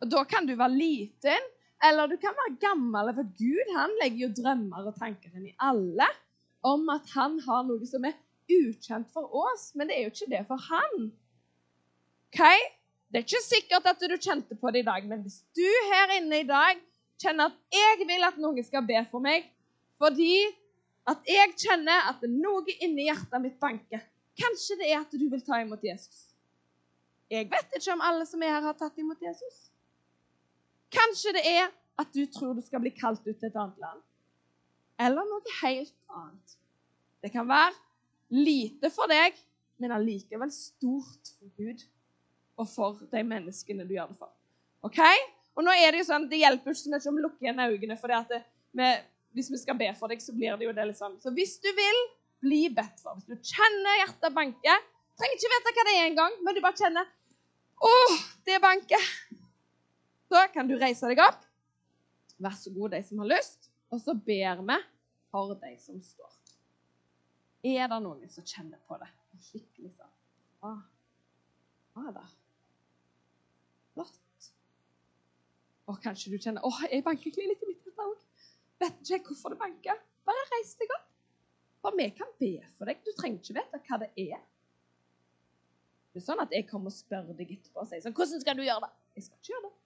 Og 0.00 0.10
Da 0.12 0.24
kan 0.24 0.46
du 0.46 0.54
være 0.56 0.76
liten, 0.76 1.48
eller 1.84 2.08
du 2.08 2.16
kan 2.20 2.36
være 2.36 2.58
gammel. 2.62 3.12
For 3.16 3.30
Gud 3.38 3.72
han 3.76 3.94
legger 4.02 4.26
jo 4.26 4.34
drømmer 4.42 4.90
og 4.90 4.98
tanker 5.00 5.32
inn 5.34 5.50
i 5.50 5.56
alle 5.58 6.08
om 6.66 6.84
at 6.92 7.08
han 7.16 7.38
har 7.46 7.64
noe 7.66 7.88
som 7.88 8.04
er 8.04 8.18
ukjent 8.50 9.08
for 9.14 9.32
oss. 9.46 9.70
Men 9.74 9.88
det 9.88 9.96
er 9.96 10.06
jo 10.06 10.12
ikke 10.14 10.30
det 10.34 10.44
for 10.48 10.68
han. 10.70 11.10
Ok? 12.30 12.42
Det 13.10 13.18
er 13.18 13.26
ikke 13.26 13.42
sikkert 13.42 13.88
at 13.90 14.02
du 14.06 14.14
kjente 14.14 14.54
på 14.54 14.70
det 14.70 14.84
i 14.84 14.86
dag, 14.86 15.06
men 15.10 15.24
hvis 15.24 15.40
du 15.56 15.66
her 15.90 16.12
inne 16.20 16.44
i 16.44 16.46
dag 16.46 16.78
kjenner 17.20 17.50
at 17.50 17.74
jeg 17.74 18.06
vil 18.06 18.26
at 18.28 18.38
noen 18.38 18.62
skal 18.62 18.84
be 18.86 19.00
for 19.10 19.24
meg, 19.24 19.48
fordi 19.98 20.46
at 21.08 21.28
jeg 21.28 21.54
kjenner 21.56 22.10
at 22.10 22.20
det 22.22 22.30
noe 22.32 22.76
inni 22.80 23.06
hjertet 23.08 23.42
mitt 23.42 23.56
banker. 23.60 24.02
Kanskje 24.40 24.76
det 24.80 24.90
er 24.90 25.00
at 25.00 25.14
du 25.16 25.26
vil 25.30 25.42
ta 25.44 25.60
imot 25.62 25.82
Jesus. 25.84 26.26
Jeg 27.30 27.46
vet 27.50 27.76
ikke 27.78 27.94
om 27.94 28.02
alle 28.04 28.26
som 28.26 28.42
er 28.42 28.56
her, 28.56 28.64
har 28.64 28.76
tatt 28.78 28.98
imot 28.98 29.20
Jesus. 29.22 29.68
Kanskje 30.90 31.34
det 31.36 31.44
er 31.46 31.68
at 32.00 32.10
du 32.14 32.24
tror 32.32 32.56
du 32.56 32.62
skal 32.64 32.82
bli 32.82 32.92
kalt 32.94 33.22
ut 33.26 33.36
til 33.36 33.48
et 33.48 33.58
annet 33.58 33.78
land. 33.82 34.02
Eller 35.00 35.28
noe 35.28 35.56
helt 35.60 35.94
annet. 36.12 36.56
Det 37.22 37.30
kan 37.32 37.48
være 37.48 37.74
lite 38.34 38.90
for 38.92 39.10
deg, 39.10 39.36
men 39.80 39.94
allikevel 39.94 40.52
stort 40.52 41.32
for 41.38 41.52
Gud 41.56 41.84
og 42.60 42.68
for 42.68 42.98
de 43.12 43.22
menneskene 43.24 43.86
du 43.88 43.94
gjør 43.96 44.10
det 44.10 44.18
for. 44.20 44.32
Ok? 44.86 45.00
Og 45.56 45.64
nå 45.64 45.72
er 45.76 45.92
Det 45.92 46.02
jo 46.02 46.08
sånn, 46.08 46.28
det 46.30 46.40
hjelper 46.42 46.72
ikke 46.72 46.80
så 46.80 46.90
mye 46.92 47.08
om 47.12 47.20
å 47.20 47.24
lukke 47.26 47.46
igjen 47.46 47.62
øynene, 47.64 47.96
for 48.00 48.12
det 48.12 48.18
at 48.18 48.50
vi, 48.76 48.90
hvis 49.36 49.50
vi 49.52 49.60
skal 49.60 49.78
be 49.78 49.90
for 49.98 50.10
deg, 50.10 50.22
så 50.22 50.34
blir 50.34 50.56
det 50.58 50.66
jo 50.66 50.74
det 50.74 50.86
litt 50.88 50.98
sånn. 50.98 51.18
Så 51.22 51.32
hvis 51.34 51.58
du 51.62 51.68
vil, 51.76 52.00
bli 52.40 52.62
bedt 52.72 53.02
for. 53.02 53.18
Hvis 53.18 53.28
du 53.28 53.52
kjenner 53.52 54.00
hjertet 54.00 54.34
banke 54.36 54.76
Trenger 55.20 55.36
ikke 55.36 55.50
vite 55.52 55.72
hva 55.76 55.82
det 55.84 55.92
er 55.92 56.06
engang, 56.08 56.36
men 56.40 56.56
du 56.56 56.62
bare 56.64 56.80
kjenner 56.80 57.08
Å, 57.84 57.90
det 58.48 58.56
banker. 58.62 59.08
Så 60.30 60.44
kan 60.54 60.68
du 60.68 60.76
reise 60.80 61.08
deg 61.10 61.20
opp. 61.20 61.42
Vær 62.40 62.56
så 62.56 62.72
god, 62.72 62.94
de 62.94 63.00
som 63.04 63.20
har 63.20 63.28
lyst. 63.28 63.68
Og 63.92 64.00
så 64.00 64.14
ber 64.14 64.62
vi 64.64 64.76
for 65.32 65.52
de 65.60 65.70
som 65.82 65.98
står. 66.04 66.32
Er 67.68 67.88
det 67.92 67.98
noen 68.04 68.32
som 68.32 68.46
kjenner 68.46 68.80
på 68.88 68.96
det? 69.00 69.08
Skikkelig 69.44 69.92
sånn. 69.96 70.12
Ah, 70.64 70.80
ah 72.00 72.10
da. 72.16 72.24
Flott. 73.92 74.48
Og 75.88 76.00
kanskje 76.04 76.32
du 76.32 76.40
kjenner 76.40 76.64
Å, 76.64 76.72
jeg 76.88 77.04
banker 77.04 77.28
egentlig 77.28 77.50
litt 77.52 77.64
i 77.64 77.70
mitt 77.72 77.88
hjerte 77.88 78.08
òg. 78.08 78.24
Vet 78.80 79.12
ikke 79.12 79.32
hvorfor 79.32 79.54
det 79.54 79.60
banker. 79.60 79.98
Bare 80.28 80.46
reis 80.54 80.72
deg 80.80 80.92
opp. 80.96 81.08
For 81.80 81.96
vi 81.96 82.06
kan 82.16 82.30
be 82.40 82.54
for 82.76 82.88
deg. 82.88 83.00
Du 83.04 83.12
trenger 83.16 83.40
ikke 83.40 83.56
vite 83.56 83.82
hva 83.88 84.00
det 84.02 84.10
er. 84.28 84.40
Det 86.10 86.20
er 86.20 86.26
sånn 86.26 86.42
at 86.42 86.52
jeg 86.54 86.66
kommer 86.68 86.90
og 86.90 86.96
spør 86.96 87.30
deg 87.38 87.52
etterpå 87.54 87.84
og 87.84 87.88
sier 87.88 88.02
sånn 88.02 88.16
'Hvordan 88.16 88.40
skal 88.42 88.56
du 88.56 88.64
gjøre 88.64 88.82
det?' 88.86 88.96
Jeg 89.14 89.24
skal 89.24 89.38
ikke 89.38 89.52
gjøre 89.52 89.68
det. 89.68 89.76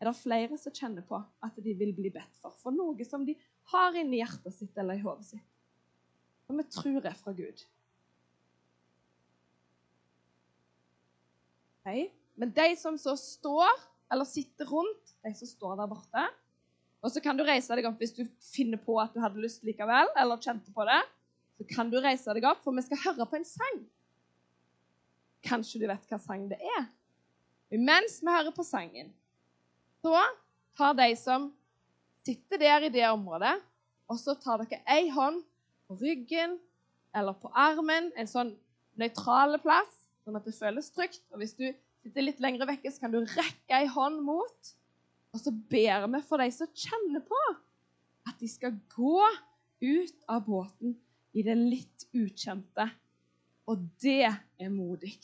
Er 0.00 0.04
det 0.10 0.16
flere 0.16 0.58
som 0.58 0.72
kjenner 0.72 1.04
på 1.06 1.16
at 1.46 1.56
de 1.64 1.74
vil 1.74 1.94
bli 1.96 2.10
bedt 2.10 2.36
for 2.42 2.50
for 2.50 2.74
noe 2.74 3.04
som 3.04 3.24
de 3.24 3.36
har 3.72 3.94
inni 3.96 4.18
hjertet 4.20 4.52
sitt 4.52 4.76
eller 4.76 4.98
i 4.98 5.04
hodet 5.04 5.24
sitt, 5.24 5.46
som 6.46 6.58
vi 6.60 6.64
tror 6.64 7.06
er 7.06 7.14
fra 7.14 7.32
Gud? 7.32 7.64
Okay. 11.80 12.10
Men 12.36 12.50
de 12.50 12.76
som 12.76 12.98
så 12.98 13.16
står 13.16 13.70
eller 14.12 14.24
sitter 14.24 14.68
rundt, 14.68 15.14
de 15.24 15.32
som 15.34 15.48
står 15.48 15.76
der 15.76 15.90
borte, 15.90 16.24
og 17.04 17.12
så 17.12 17.20
kan 17.20 17.36
du 17.36 17.44
reise 17.44 17.76
deg 17.76 17.84
opp 17.84 18.00
hvis 18.00 18.14
du 18.16 18.22
finner 18.40 18.80
på 18.80 18.96
at 19.02 19.12
du 19.12 19.20
hadde 19.20 19.42
lyst 19.42 19.64
likevel, 19.66 20.08
eller 20.16 20.40
kjente 20.40 20.72
på 20.72 20.86
det. 20.88 21.02
Så 21.60 21.66
kan 21.68 21.90
du 21.92 21.98
reise 22.00 22.32
deg 22.32 22.46
opp, 22.48 22.62
for 22.64 22.72
vi 22.74 22.84
skal 22.86 23.02
høre 23.02 23.26
på 23.28 23.36
en 23.36 23.44
sang. 23.44 23.82
Kanskje 25.44 25.82
du 25.82 25.88
vet 25.90 26.06
hva 26.08 26.18
sang 26.22 26.46
det 26.48 26.56
er? 26.78 26.86
Mens 27.76 28.16
vi 28.22 28.32
hører 28.32 28.54
på 28.56 28.64
sangen, 28.64 29.10
så 30.00 30.16
tar 30.78 30.96
de 30.96 31.10
som 31.20 31.50
sitter 32.24 32.60
der 32.62 32.86
i 32.86 32.92
det 32.94 33.04
området, 33.10 33.58
og 34.08 34.20
så 34.20 34.34
tar 34.40 34.62
dere 34.62 34.80
ei 34.88 35.10
hånd 35.12 35.42
på 35.88 35.98
ryggen 36.00 36.56
eller 37.14 37.36
på 37.36 37.50
armen, 37.52 38.10
en 38.16 38.30
sånn 38.30 38.54
nøytrale 39.00 39.60
plass, 39.60 40.06
sånn 40.24 40.38
at 40.38 40.48
det 40.48 40.56
føles 40.56 40.88
trygt. 40.94 41.22
Og 41.34 41.42
hvis 41.42 41.52
du 41.58 41.66
sitter 42.00 42.24
litt 42.24 42.40
lenger 42.40 42.64
vekke, 42.68 42.92
så 42.92 43.04
kan 43.04 43.12
du 43.12 43.20
rekke 43.20 43.76
ei 43.76 43.90
hånd 43.92 44.24
mot 44.24 44.72
og 45.34 45.40
så 45.42 45.50
ber 45.50 46.06
vi 46.06 46.20
for 46.28 46.38
de 46.38 46.46
som 46.54 46.70
kjenner 46.70 47.24
på 47.26 47.40
at 48.28 48.36
de 48.38 48.48
skal 48.48 48.76
gå 48.94 49.18
ut 49.82 50.28
av 50.30 50.44
båten 50.46 50.94
i 51.34 51.42
det 51.42 51.56
litt 51.58 52.06
ukjente. 52.14 52.86
Og 53.66 53.82
det 54.00 54.28
er 54.30 54.70
modig. 54.70 55.16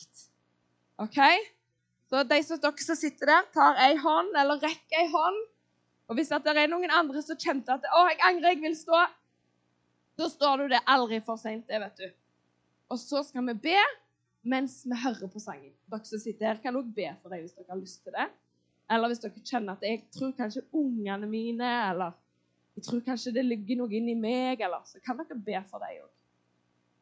OK? 1.01 1.17
Så 2.11 2.25
de 2.27 2.41
som 2.43 2.59
dere 2.59 2.83
som 2.83 2.99
sitter 2.99 3.31
der, 3.31 3.47
tar 3.55 3.79
ei 3.85 3.95
hånd, 3.95 4.35
eller 4.35 4.59
rekker 4.59 4.99
ei 4.99 5.07
hånd. 5.13 5.39
Og 6.11 6.19
hvis 6.19 6.33
det 6.33 6.51
er 6.51 6.67
noen 6.67 6.91
andre 6.91 7.23
som 7.23 7.39
kjente 7.39 7.71
at 7.71 7.87
'Å, 7.87 8.01
jeg 8.11 8.19
angrer, 8.27 8.51
jeg 8.51 8.61
vil 8.61 8.75
stå', 8.75 9.05
så 10.19 10.27
står 10.29 10.57
du 10.57 10.67
det 10.75 10.83
aldri 10.85 11.21
for 11.23 11.39
seint, 11.39 11.63
det 11.67 11.79
vet 11.79 11.97
du. 11.97 12.09
Og 12.91 12.99
så 12.99 13.23
skal 13.23 13.47
vi 13.47 13.53
be 13.53 13.79
mens 14.43 14.81
vi 14.83 14.97
hører 14.97 15.31
på 15.31 15.39
sangen. 15.39 15.71
Dere 15.87 16.05
som 16.05 16.19
sitter 16.19 16.47
her, 16.47 16.59
kan 16.59 16.75
også 16.75 16.93
be 16.95 17.07
for 17.21 17.31
deg 17.31 17.45
hvis 17.45 17.55
dere 17.55 17.71
har 17.71 17.79
lyst 17.79 18.03
til 18.03 18.11
det. 18.17 18.27
Eller 18.91 19.11
hvis 19.11 19.21
dere 19.23 19.43
kjenner 19.47 19.77
at 19.77 19.85
jeg 19.87 20.03
tror 20.11 20.33
kanskje 20.35 20.65
ungene 20.75 21.29
mine 21.29 21.69
Eller 21.89 22.17
jeg 22.75 22.83
tror 22.87 23.01
kanskje 23.05 23.33
det 23.35 23.43
ligger 23.45 23.81
noe 23.81 23.93
inni 23.93 24.15
meg, 24.15 24.61
eller 24.63 24.83
så 24.87 24.99
kan 25.03 25.19
dere 25.19 25.35
be 25.35 25.59
for 25.69 25.83
dem 25.83 26.05
òg. 26.05 26.11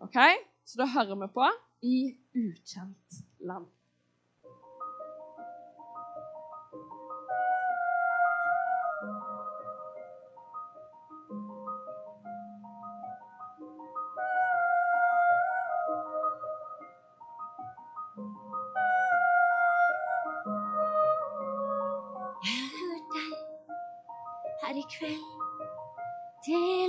OK? 0.06 0.18
Så 0.66 0.80
da 0.82 0.88
hører 0.90 1.20
vi 1.22 1.28
på 1.34 1.50
i 1.86 1.98
ukjent 2.36 3.20
land. 3.46 3.68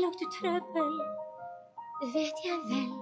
Lukter 0.02 0.28
trøbbel, 0.40 1.00
det 2.00 2.08
vet 2.14 2.36
jeg 2.44 2.58
vel. 2.70 2.92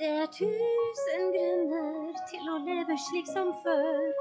Det 0.00 0.08
er 0.08 0.26
tusen 0.26 1.22
grunner 1.34 2.12
til 2.30 2.44
å 2.50 2.58
leve 2.66 2.96
slik 3.06 3.26
som 3.26 3.48
før. 3.64 4.12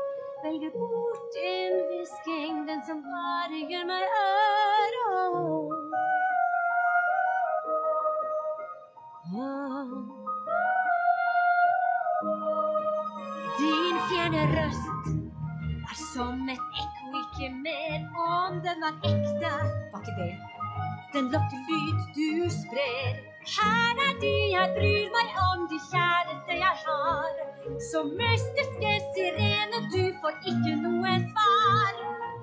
Velge 0.44 0.70
bort 0.74 1.38
en 1.46 1.76
hvisking, 1.90 2.68
den 2.70 2.82
som 2.88 3.04
bare 3.06 3.62
gjør 3.70 3.86
meg 3.92 4.04
ør. 4.22 4.94
Din 13.60 13.98
fjerne 14.10 14.44
røst 14.56 14.91
den 18.72 18.82
var 18.82 18.96
ekte, 19.12 19.52
var 19.92 20.00
ikke 20.00 20.14
det. 20.22 20.34
Den 21.14 21.26
lokker 21.34 21.60
lyd 21.70 22.00
du 22.18 22.50
sprer. 22.62 23.14
Her 23.56 23.94
er 24.08 24.14
de 24.24 24.36
jeg 24.56 24.68
bryr 24.78 25.08
meg 25.16 25.30
om, 25.50 25.60
de 25.72 25.80
kjæreste 25.92 26.54
jeg 26.66 26.76
har. 26.84 27.34
Så 27.90 28.00
mystiske 28.20 28.92
sirene, 29.14 29.80
du 29.94 30.04
får 30.22 30.34
ikke 30.52 30.74
noe 30.86 31.14
svar. 31.32 31.94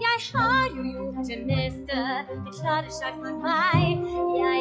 Jeg 0.07 0.19
har 0.29 0.65
jo 0.77 0.83
gjort 0.93 1.23
det 1.31 1.41
meste, 1.51 1.99
det 2.45 2.53
klarer 2.61 2.93
seg 3.01 3.13
for 3.23 3.35
meg. 3.47 4.05
Jeg 4.43 4.58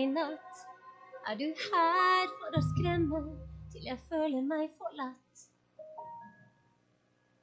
i 0.00 0.06
natt. 0.06 0.66
Er 1.28 1.36
du 1.36 1.44
her 1.44 2.30
for 2.40 2.56
å 2.56 2.60
skremme 2.70 3.20
til 3.72 3.88
jeg 3.90 3.98
føler 4.08 4.44
meg 4.46 4.70
forlatt? 4.80 5.42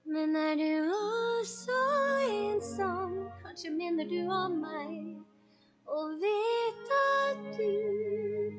Men 0.08 0.36
er 0.40 0.56
du 0.58 0.94
også 0.96 1.78
ensom, 2.32 3.18
kanskje 3.44 3.74
mener 3.76 4.10
du 4.10 4.18
om 4.34 4.56
meg, 4.64 4.96
og 5.98 6.16
vet 6.24 6.94
at 6.98 7.44
du 7.60 7.74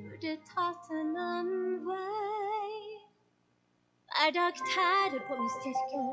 burde 0.04 0.34
tatt 0.52 0.92
en 1.00 1.16
annen 1.24 1.78
vei. 1.88 2.74
Hver 4.12 4.34
dag 4.38 4.62
tærer 4.74 5.24
på 5.26 5.40
min 5.40 5.50
styrke, 5.56 6.04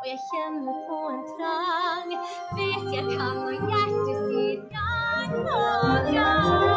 og 0.00 0.10
jeg 0.10 0.20
kjenner 0.28 0.82
på 0.90 1.00
en 1.14 1.24
trang. 1.32 2.12
Vet 2.58 2.92
jeg 2.96 3.08
kan, 3.14 3.40
og 3.46 3.70
hjertet 3.70 4.20
sier 4.26 4.66
gang 4.74 5.38
på 5.38 5.64
gang. 6.12 6.69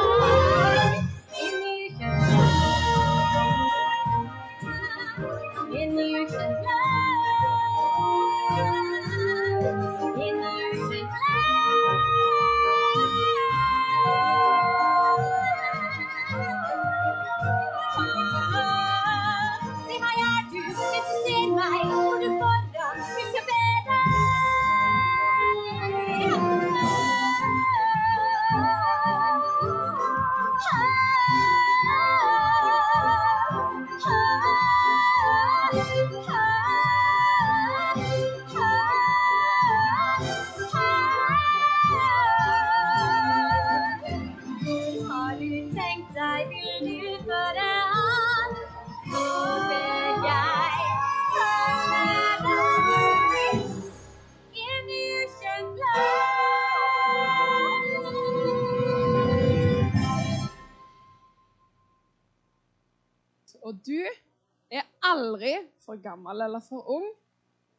Aldri 65.13 65.53
for 65.83 66.01
gammel 66.01 66.45
eller 66.45 66.63
for 66.63 66.85
ung 66.97 67.07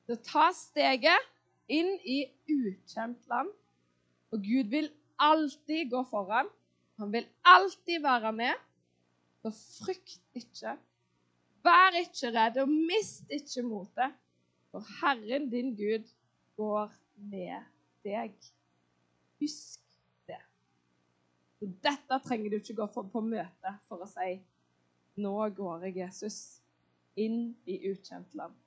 til 0.06 0.16
å 0.16 0.24
ta 0.24 0.48
steget 0.56 1.30
inn 1.72 1.94
i 2.04 2.24
ukjent 2.50 3.28
land. 3.30 3.50
Og 4.34 4.42
Gud 4.44 4.70
vil 4.72 4.90
alltid 5.22 5.90
gå 5.92 6.02
foran. 6.10 6.50
Han 7.00 7.12
vil 7.14 7.26
alltid 7.48 8.02
være 8.02 8.32
med. 8.32 8.58
Så 9.42 9.52
frykt 9.54 10.20
ikke. 10.38 10.76
Vær 11.64 11.96
ikke 11.96 12.32
redd, 12.34 12.58
og 12.60 12.70
mist 12.70 13.30
ikke 13.32 13.64
motet. 13.66 14.16
For 14.72 14.84
Herren 15.00 15.48
din 15.52 15.72
Gud 15.78 16.08
går 16.58 16.92
med 17.30 17.70
deg. 18.04 18.34
Husk 19.40 19.80
det. 20.28 20.40
Så 21.58 21.70
dette 21.84 22.20
trenger 22.26 22.50
du 22.50 22.58
ikke 22.58 22.76
gå 22.82 22.88
på 23.12 23.24
møte 23.24 23.76
for 23.88 24.04
å 24.04 24.10
si 24.10 24.36
nå 25.22 25.34
går 25.54 25.86
jeg, 25.86 25.96
Jesus, 26.02 26.38
inn 27.16 27.56
i 27.66 27.76
ukjent 27.92 28.34
land. 28.34 28.63